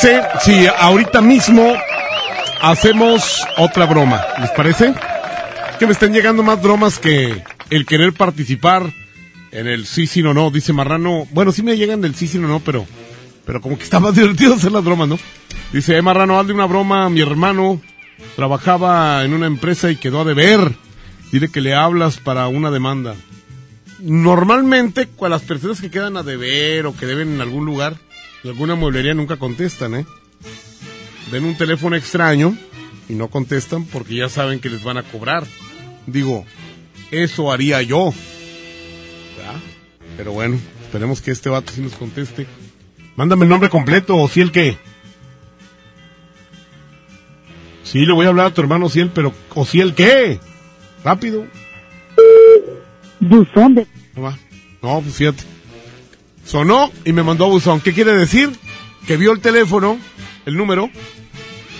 [0.00, 1.74] Parece si ahorita mismo
[2.62, 4.22] hacemos otra broma?
[4.40, 4.94] ¿Les parece?
[5.78, 8.92] Que me estén llegando más bromas que el querer participar
[9.52, 10.50] en el sí, sí, no, no.
[10.50, 12.86] Dice Marrano, bueno, sí me llegan del sí, sí, no, no, pero,
[13.44, 15.18] pero como que está más divertido hacer las bromas, ¿no?
[15.72, 17.80] Dice, eh, Marrano, hazle una broma a mi hermano.
[18.36, 20.72] Trabajaba en una empresa y quedó a deber.
[21.32, 23.14] Dile que le hablas para una demanda.
[23.98, 27.96] Normalmente, con las personas que quedan a deber o que deben en algún lugar,
[28.42, 30.06] en alguna mueblería nunca contestan, ¿eh?
[31.30, 32.56] Ven un teléfono extraño
[33.08, 35.44] y no contestan porque ya saben que les van a cobrar.
[36.06, 36.44] Digo,
[37.10, 38.12] eso haría yo.
[39.36, 39.60] ¿verdad?
[40.16, 42.46] Pero bueno, esperemos que este vato sí nos conteste.
[43.16, 44.78] Mándame el nombre completo, o si el que.
[47.82, 50.38] Sí, le voy a hablar a tu hermano Ciel, pero ¿o si el qué?
[51.04, 51.46] Rápido.
[53.18, 53.86] Buzón de...
[54.14, 54.38] No, va.
[54.80, 55.42] No, pues fíjate.
[56.44, 57.80] Sonó y me mandó a buzón.
[57.80, 58.50] ¿Qué quiere decir?
[59.06, 59.98] Que vio el teléfono,
[60.46, 60.90] el número,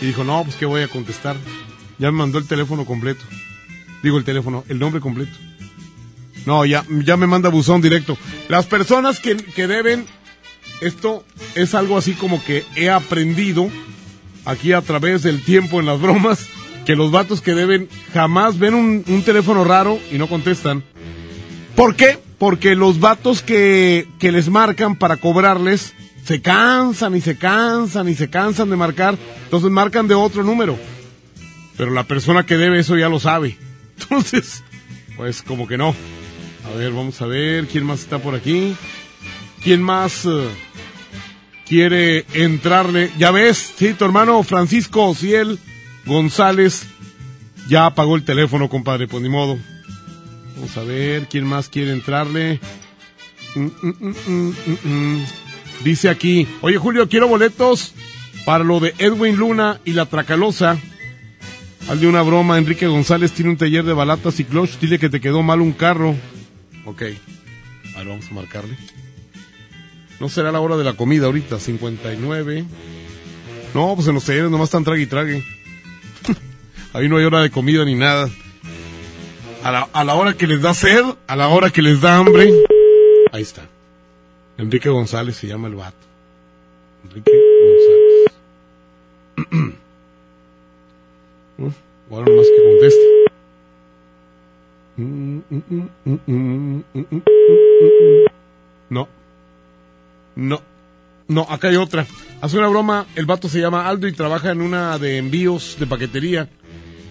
[0.01, 1.37] y dijo, no, pues que voy a contestar.
[1.99, 3.23] Ya me mandó el teléfono completo.
[4.03, 5.33] Digo el teléfono, el nombre completo.
[6.47, 8.17] No, ya, ya me manda buzón directo.
[8.49, 10.07] Las personas que, que deben,
[10.81, 11.25] esto
[11.55, 13.69] es algo así como que he aprendido
[14.47, 16.49] aquí a través del tiempo en las bromas,
[16.87, 20.83] que los vatos que deben jamás ven un, un teléfono raro y no contestan.
[21.77, 22.19] ¿Por qué?
[22.41, 25.95] Porque los vatos que, que les marcan para cobrarles
[26.25, 30.77] se cansan y se cansan y se cansan de marcar, entonces marcan de otro número.
[31.77, 33.57] Pero la persona que debe eso ya lo sabe.
[34.01, 34.65] Entonces,
[35.17, 35.95] pues como que no.
[36.67, 38.75] A ver, vamos a ver quién más está por aquí.
[39.63, 40.49] ¿Quién más eh,
[41.67, 43.11] quiere entrarle?
[43.19, 45.59] Ya ves, sí, tu hermano Francisco Ciel
[46.07, 46.87] González
[47.69, 49.59] ya apagó el teléfono, compadre, pues ni modo.
[50.61, 52.61] Vamos a ver quién más quiere entrarle.
[53.55, 54.55] Mm, mm,
[54.85, 55.25] mm.
[55.83, 57.95] Dice aquí, oye Julio, quiero boletos
[58.45, 60.77] para lo de Edwin Luna y la Tracalosa.
[61.89, 65.19] Hazle una broma, Enrique González tiene un taller de balatas y clutch, dile que te
[65.19, 66.15] quedó mal un carro.
[66.85, 67.05] Ok,
[67.95, 68.77] a ver, vamos a marcarle.
[70.21, 72.67] No será la hora de la comida ahorita, 59.
[73.73, 75.43] No, pues en los talleres nomás están trague y trague.
[76.93, 78.29] Ahí no hay hora de comida ni nada.
[79.63, 82.17] A la, a la hora que les da sed, a la hora que les da
[82.17, 82.51] hambre.
[83.33, 83.63] Ahí está.
[84.57, 85.97] Enrique González se llama el vato.
[87.05, 87.33] Enrique
[89.37, 89.75] González.
[91.61, 91.71] Uh,
[92.11, 93.07] Ahora nomás que conteste.
[98.89, 99.09] No.
[100.37, 100.63] No.
[101.29, 102.07] No, acá hay otra.
[102.41, 105.87] Hace una broma, el vato se llama Aldo y trabaja en una de envíos de
[105.87, 106.49] paquetería.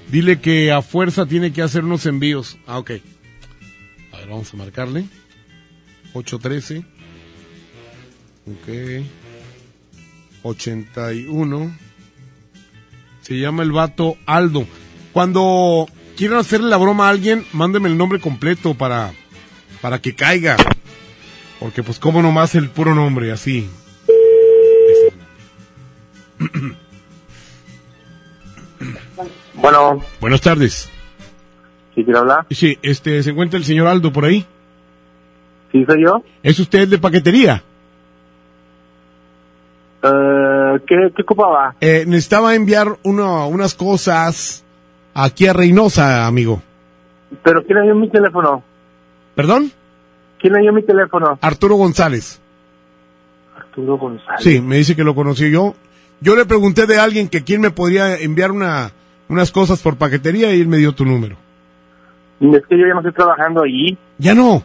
[0.10, 2.58] Dile que a fuerza tiene que hacer unos envíos.
[2.66, 2.92] Ah, ok.
[4.12, 5.06] A ver, vamos a marcarle.
[6.14, 6.84] 813.
[8.48, 9.06] Ok.
[10.42, 11.78] 81.
[13.22, 14.66] Se llama el vato Aldo.
[15.14, 15.88] Cuando
[16.18, 19.14] quieran hacerle la broma a alguien, mándenme el nombre completo para,
[19.82, 20.58] para que caiga.
[21.60, 23.70] Porque pues como nomás el puro nombre, así.
[29.62, 30.90] Bueno, Buenas tardes.
[31.96, 32.46] ¿sí quiere hablar?
[32.50, 34.46] Sí, este, ¿se encuentra el señor Aldo por ahí?
[35.72, 36.24] ¿Sí soy yo?
[36.44, 37.64] ¿Es usted de paquetería?
[40.02, 41.76] Eh, ¿qué, ¿Qué ocupaba?
[41.82, 44.64] Eh, necesitaba enviar uno, unas cosas
[45.14, 46.62] aquí a Reynosa, amigo.
[47.44, 48.64] ¿Pero quién le dio mi teléfono?
[49.36, 49.72] ¿Perdón?
[50.40, 51.38] ¿Quién le dio mi teléfono?
[51.42, 52.40] Arturo González.
[53.58, 54.42] Arturo González.
[54.42, 55.76] Sí, me dice que lo conoció yo.
[56.22, 58.92] Yo le pregunté de alguien que quién me podría enviar una,
[59.30, 61.36] unas cosas por paquetería y él me dio tu número.
[62.42, 63.98] Es que yo ya no estoy trabajando allí.
[64.18, 64.64] ¿Ya no?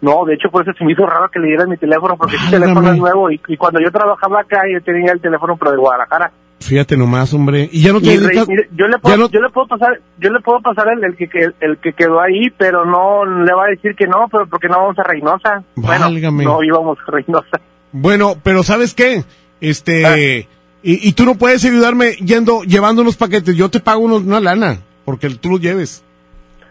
[0.00, 2.36] No, de hecho por eso se me hizo raro que le dieran mi teléfono porque
[2.36, 5.70] ese teléfono es nuevo y, y cuando yo trabajaba acá yo tenía el teléfono pero
[5.72, 6.30] de Guadalajara.
[6.60, 7.68] Fíjate nomás, hombre.
[7.72, 8.46] ¿Y ya no te dedicas?
[8.74, 11.28] yo le puedo, no- yo le puedo pasar, yo le puedo pasar el, el que,
[11.60, 14.78] el que quedó ahí, pero no le va a decir que no, pero porque no
[14.78, 15.62] vamos a Reynosa.
[15.76, 16.44] Válgame.
[16.44, 17.60] Bueno, no íbamos a Reynosa.
[17.92, 19.24] Bueno, pero ¿sabes qué?
[19.60, 20.48] Este,
[20.84, 23.56] y, y tú no puedes ayudarme yendo, llevando unos paquetes.
[23.56, 26.04] Yo te pago unos, una lana, porque tú los lleves.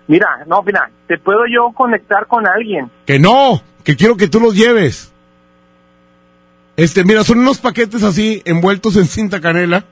[0.07, 2.91] Mira, no, mira, te puedo yo conectar con alguien.
[3.07, 5.11] Que no, que quiero que tú los lleves.
[6.77, 9.83] Este, mira, son unos paquetes así envueltos en cinta canela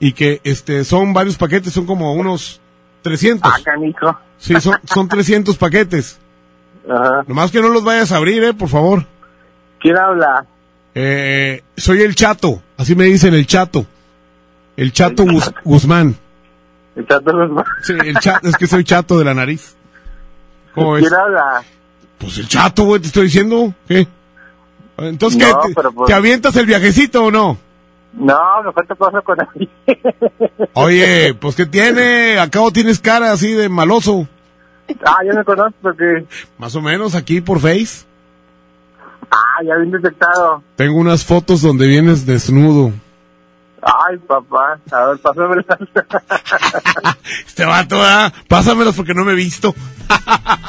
[0.00, 2.60] y que este son varios paquetes, son como unos
[3.02, 3.52] 300.
[3.52, 4.18] Ah, canijo.
[4.38, 6.18] Sí, son son 300 paquetes.
[6.90, 7.22] Ajá.
[7.28, 9.06] Nomás que no los vayas a abrir, eh, por favor.
[9.80, 10.44] ¿Quién habla?
[10.94, 13.84] Eh, soy el Chato, así me dicen el Chato.
[14.76, 16.16] El Chato Guz- Guzmán.
[16.96, 17.64] El Chato Guzmán.
[17.82, 19.74] Sí, el Chato, es que soy Chato de la nariz.
[20.74, 20.96] ¿Cómo?
[20.96, 21.62] ¿Quién habla?
[22.18, 23.74] Pues el Chato, güey, te estoy diciendo.
[23.88, 24.06] ¿Qué?
[24.98, 25.68] Entonces, No, ¿qué?
[25.68, 27.58] ¿Te, pero pues- te avientas el viajecito o no?
[28.12, 29.68] No, me falta cosa con alguien.
[30.74, 32.38] Oye, pues ¿qué tiene?
[32.38, 34.28] Acabo tienes cara así de maloso.
[35.04, 36.24] ah, ya me conozco porque...
[36.58, 38.04] Más o menos aquí por Face.
[39.30, 40.62] Ah, ya bien detectado.
[40.76, 42.92] Tengo unas fotos donde vienes desnudo.
[43.82, 44.78] Ay, papá.
[44.90, 45.64] A ver, pásamela.
[47.46, 48.32] Este vato, ¿ah?
[48.48, 49.74] Pásamelas porque no me he visto.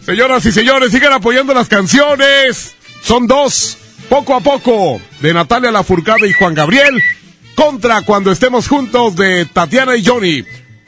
[0.00, 2.74] Señoras y señores, sigan apoyando las canciones.
[3.02, 3.78] Son dos,
[4.08, 7.02] poco a poco, de Natalia Lafourcade y Juan Gabriel,
[7.54, 10.44] contra Cuando estemos juntos de Tatiana y Johnny.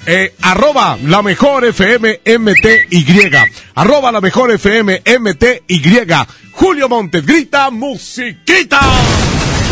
[0.08, 3.28] Eh, arroba la mejor FM MTY.
[3.74, 6.26] Arroba la mejor FM MTY.
[6.52, 8.78] Julio Montes grita musiquita.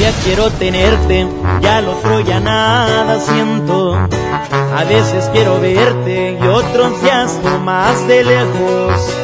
[0.01, 1.25] Ya quiero tenerte,
[1.61, 3.95] ya lo otro ya nada siento.
[3.95, 9.15] A veces quiero verte y otros días más de lejos.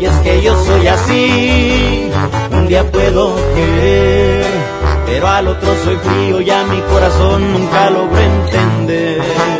[0.00, 2.10] Y es que yo soy así,
[2.52, 4.46] un día puedo querer,
[5.04, 9.59] pero al otro soy frío y a mi corazón nunca logro entender.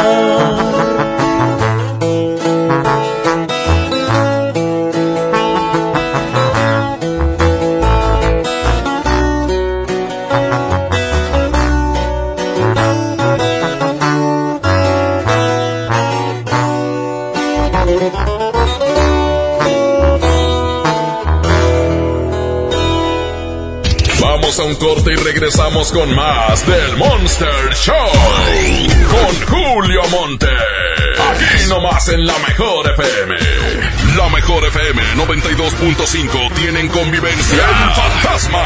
[25.11, 27.95] Y regresamos con más del Monster Show.
[29.09, 30.80] Con Julio Monte.
[31.61, 33.35] Aquí nomás en la mejor FM.
[34.17, 38.63] La mejor FM 92.5 tienen convivencia el fantasma.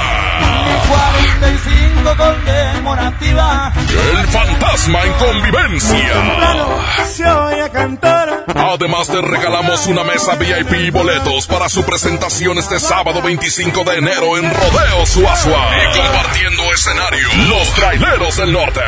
[0.88, 3.74] 45 conmemorativa.
[4.18, 7.06] El fantasma en convivencia.
[7.06, 8.46] Se oye cantar.
[8.56, 13.98] Además te regalamos una mesa VIP y boletos para su presentación este sábado 25 de
[13.98, 15.70] enero en Rodeo Suazua.
[15.84, 18.82] Y compartiendo escenario, los traileros del norte.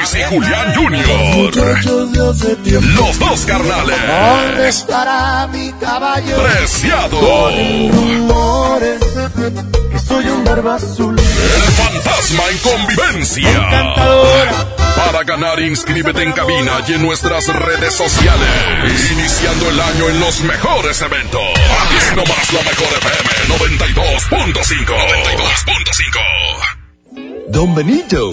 [0.00, 1.84] Luis y Julián Jr.
[1.84, 3.96] Los dos carnales.
[4.06, 6.36] ¿Dónde estará mi caballo?
[6.42, 7.50] Preciado.
[9.90, 11.18] Que soy un barba azul.
[11.18, 13.50] El fantasma en convivencia.
[13.50, 14.66] Encantadora.
[14.96, 19.10] Para ganar, inscríbete en cabina y en nuestras redes sociales.
[19.12, 21.42] Iniciando el año en los mejores eventos.
[21.42, 23.30] Aquí nomás la mejor FM
[23.94, 24.86] 92.5.
[24.86, 26.80] 92.5.
[27.48, 28.32] Don Benito,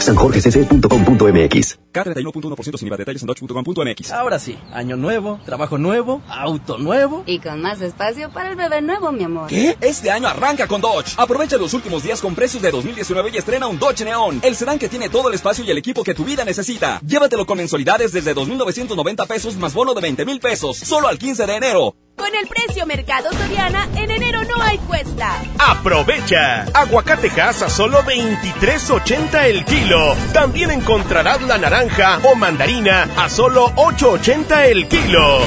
[0.00, 2.96] sanjorgecc.com.mx K31.1% sin IVA.
[2.96, 4.12] Detalles en dodge.com.mx.
[4.12, 7.24] Ahora sí, año nuevo, trabajo nuevo, auto nuevo.
[7.26, 9.48] Y con más espacio para el bebé nuevo, mi amor.
[9.48, 9.76] ¿Qué?
[9.80, 11.14] Este año arranca con Dodge.
[11.16, 14.78] Aprovecha los últimos días con precios de 2019 y estrena un Dodge Neon, el sedán
[14.78, 17.00] que tiene todo el espacio y el equipo que tu vida necesita.
[17.04, 21.46] Llévatelo con mensualidades desde 2.990 pesos más bono de 20 mil pesos, solo al 15
[21.46, 21.94] de enero.
[22.16, 25.42] Con el precio Mercado Soriana, en enero no hay cuesta.
[25.58, 26.64] ¡Aprovecha!
[26.74, 30.14] Aguacatejas a solo 23.80 el kilo.
[30.32, 35.40] También encontrarás la naranja o mandarina a solo 8.80 el kilo.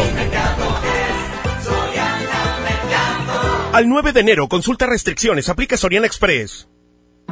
[3.74, 6.68] Al 9 de enero, consulta restricciones, aplica Soriana Express.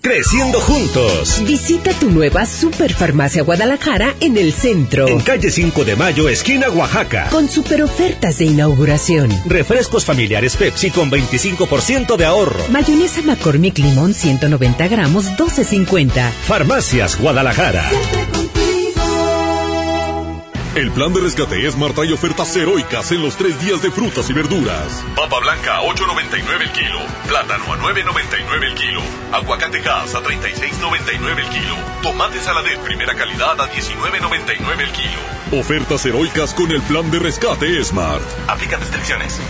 [0.00, 1.42] Creciendo juntos.
[1.44, 5.08] Visita tu nueva Superfarmacia Guadalajara en el centro.
[5.08, 7.28] En calle 5 de Mayo, esquina Oaxaca.
[7.30, 9.28] Con super ofertas de inauguración.
[9.44, 12.60] Refrescos familiares Pepsi con 25% de ahorro.
[12.68, 16.30] Mayonesa McCormick Limón 190 gramos 12.50.
[16.46, 17.90] Farmacias Guadalajara.
[20.78, 24.32] El plan de rescate Smart trae ofertas heroicas en los tres días de frutas y
[24.32, 25.04] verduras.
[25.16, 27.00] Papa blanca a 8.99 el kilo.
[27.26, 29.00] Plátano a 9.99 el kilo.
[29.32, 31.74] Aguacate gas a 36.99 el kilo.
[32.00, 35.60] Tomate saladet primera calidad a 19.99 el kilo.
[35.60, 38.22] Ofertas heroicas con el plan de rescate Smart.
[38.46, 39.40] Aplican restricciones.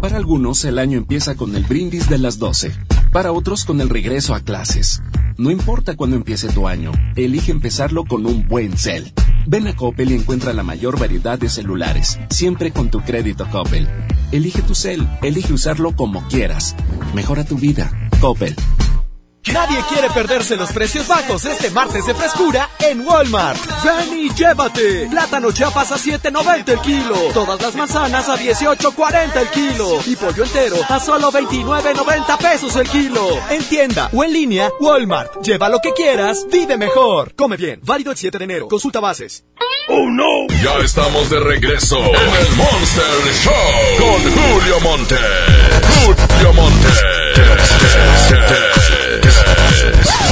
[0.00, 2.72] Para algunos el año empieza con el brindis de las 12.
[3.12, 5.00] Para otros con el regreso a clases.
[5.38, 9.12] No importa cuándo empiece tu año, elige empezarlo con un buen cel.
[9.48, 13.88] Ven a Coppel y encuentra la mayor variedad de celulares, siempre con tu crédito Coppel.
[14.32, 16.74] Elige tu cel, elige usarlo como quieras.
[17.14, 17.92] Mejora tu vida.
[18.20, 18.56] Coppel.
[19.52, 23.58] Nadie quiere perderse los precios bajos este martes de frescura en Walmart.
[23.84, 25.06] Ven y llévate.
[25.08, 27.14] Plátano chiapas a 7.90 el kilo.
[27.32, 30.00] Todas las manzanas a 18.40 el kilo.
[30.06, 33.38] Y pollo entero a solo 29.90 pesos el kilo.
[33.48, 35.42] En tienda o en línea, Walmart.
[35.42, 37.34] Lleva lo que quieras, vive mejor.
[37.36, 37.80] Come bien.
[37.84, 38.68] Válido el 7 de enero.
[38.68, 39.44] Consulta bases.
[39.88, 40.48] ¡Oh, no!
[40.62, 43.04] Ya estamos de regreso en el Monster
[43.44, 43.52] Show
[43.98, 45.16] con Julio Monte.
[46.04, 46.88] Julio Monte.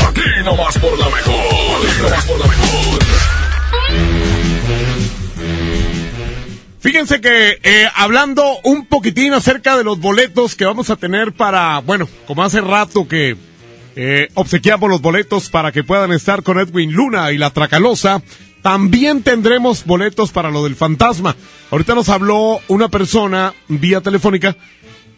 [0.09, 1.44] Aquí nomás por la mejor.
[6.81, 11.78] Fíjense que eh, hablando un poquitín acerca de los boletos que vamos a tener para,
[11.81, 13.36] bueno, como hace rato que
[13.97, 18.22] eh, obsequiamos los boletos para que puedan estar con Edwin Luna y la Tracalosa,
[18.60, 21.36] también tendremos boletos para lo del fantasma.
[21.70, 24.56] Ahorita nos habló una persona vía telefónica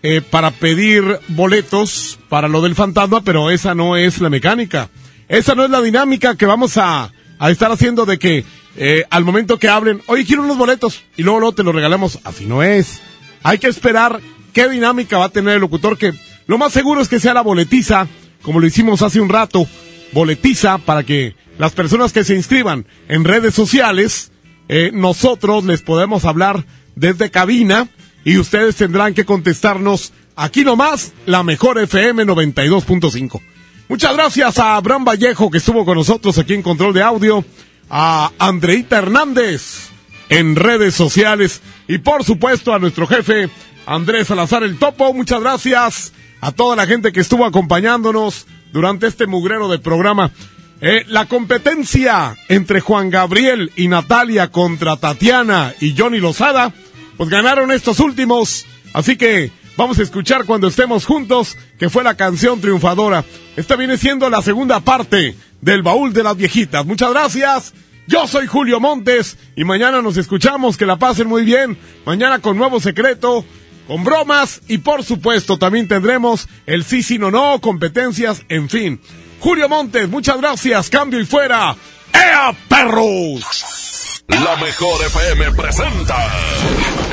[0.08, 4.88] eh, para pedir boletos para lo del fantasma, pero esa no es la mecánica.
[5.26, 8.44] Esa no es la dinámica que vamos a, a estar haciendo de que
[8.76, 12.20] eh, al momento que hablen, oye, quiero unos boletos, y luego, luego te los regalamos.
[12.22, 13.00] Así no es.
[13.42, 14.20] Hay que esperar
[14.52, 16.12] qué dinámica va a tener el locutor, que
[16.46, 18.06] lo más seguro es que sea la boletiza,
[18.42, 19.66] como lo hicimos hace un rato,
[20.12, 24.30] boletiza para que las personas que se inscriban en redes sociales,
[24.68, 26.64] eh, nosotros les podemos hablar
[26.94, 27.88] desde cabina
[28.26, 33.40] y ustedes tendrán que contestarnos aquí nomás, la mejor FM 92.5.
[33.88, 37.44] Muchas gracias a Abraham Vallejo que estuvo con nosotros aquí en Control de Audio,
[37.88, 39.90] a Andreita Hernández
[40.28, 43.48] en redes sociales y por supuesto a nuestro jefe
[43.86, 45.14] Andrés Salazar el Topo.
[45.14, 50.32] Muchas gracias a toda la gente que estuvo acompañándonos durante este mugrero de programa.
[50.80, 56.72] Eh, la competencia entre Juan Gabriel y Natalia contra Tatiana y Johnny Lozada,
[57.16, 58.66] pues ganaron estos últimos.
[58.92, 63.24] Así que vamos a escuchar cuando estemos juntos, que fue la canción triunfadora.
[63.56, 66.84] Esta viene siendo la segunda parte del baúl de las viejitas.
[66.86, 67.74] Muchas gracias.
[68.06, 70.76] Yo soy Julio Montes y mañana nos escuchamos.
[70.76, 71.76] Que la pasen muy bien.
[72.04, 73.44] Mañana con nuevo secreto,
[73.86, 79.00] con bromas y por supuesto también tendremos el sí, sí, no, no, competencias, en fin.
[79.40, 80.88] Julio Montes, muchas gracias.
[80.88, 81.76] Cambio y fuera.
[82.12, 83.95] ¡Ea, perros!
[84.28, 86.16] La mejor FM presenta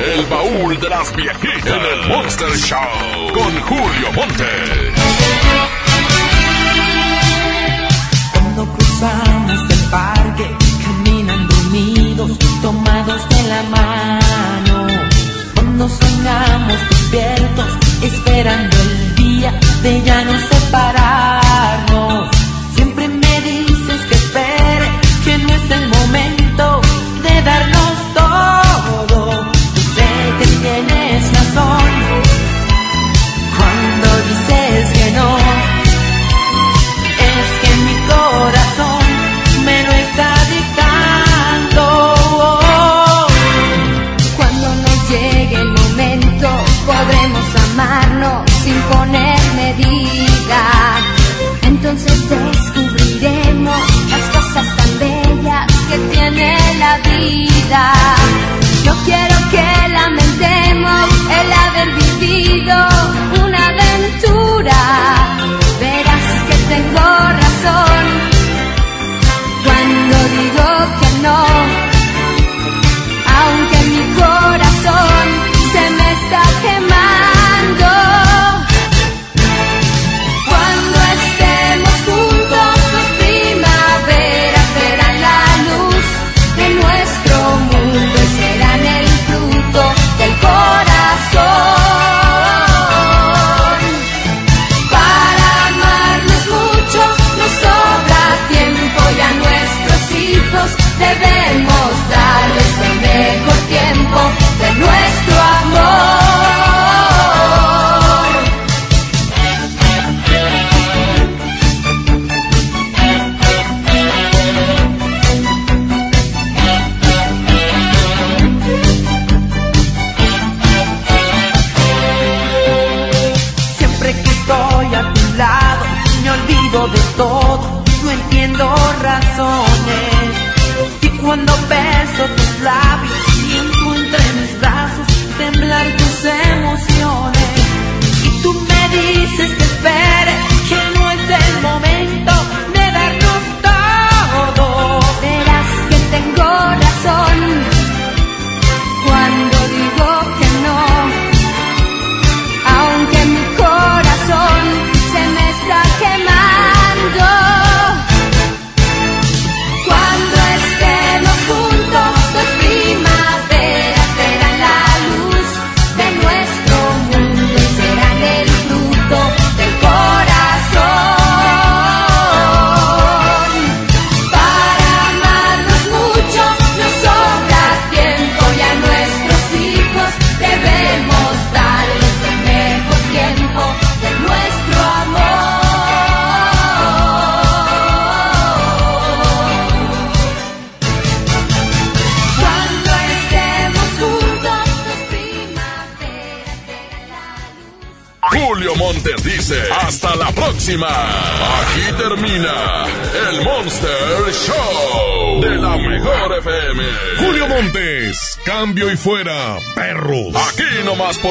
[0.00, 5.33] El baúl de las viejitas en el Monster Show con Julio Montes.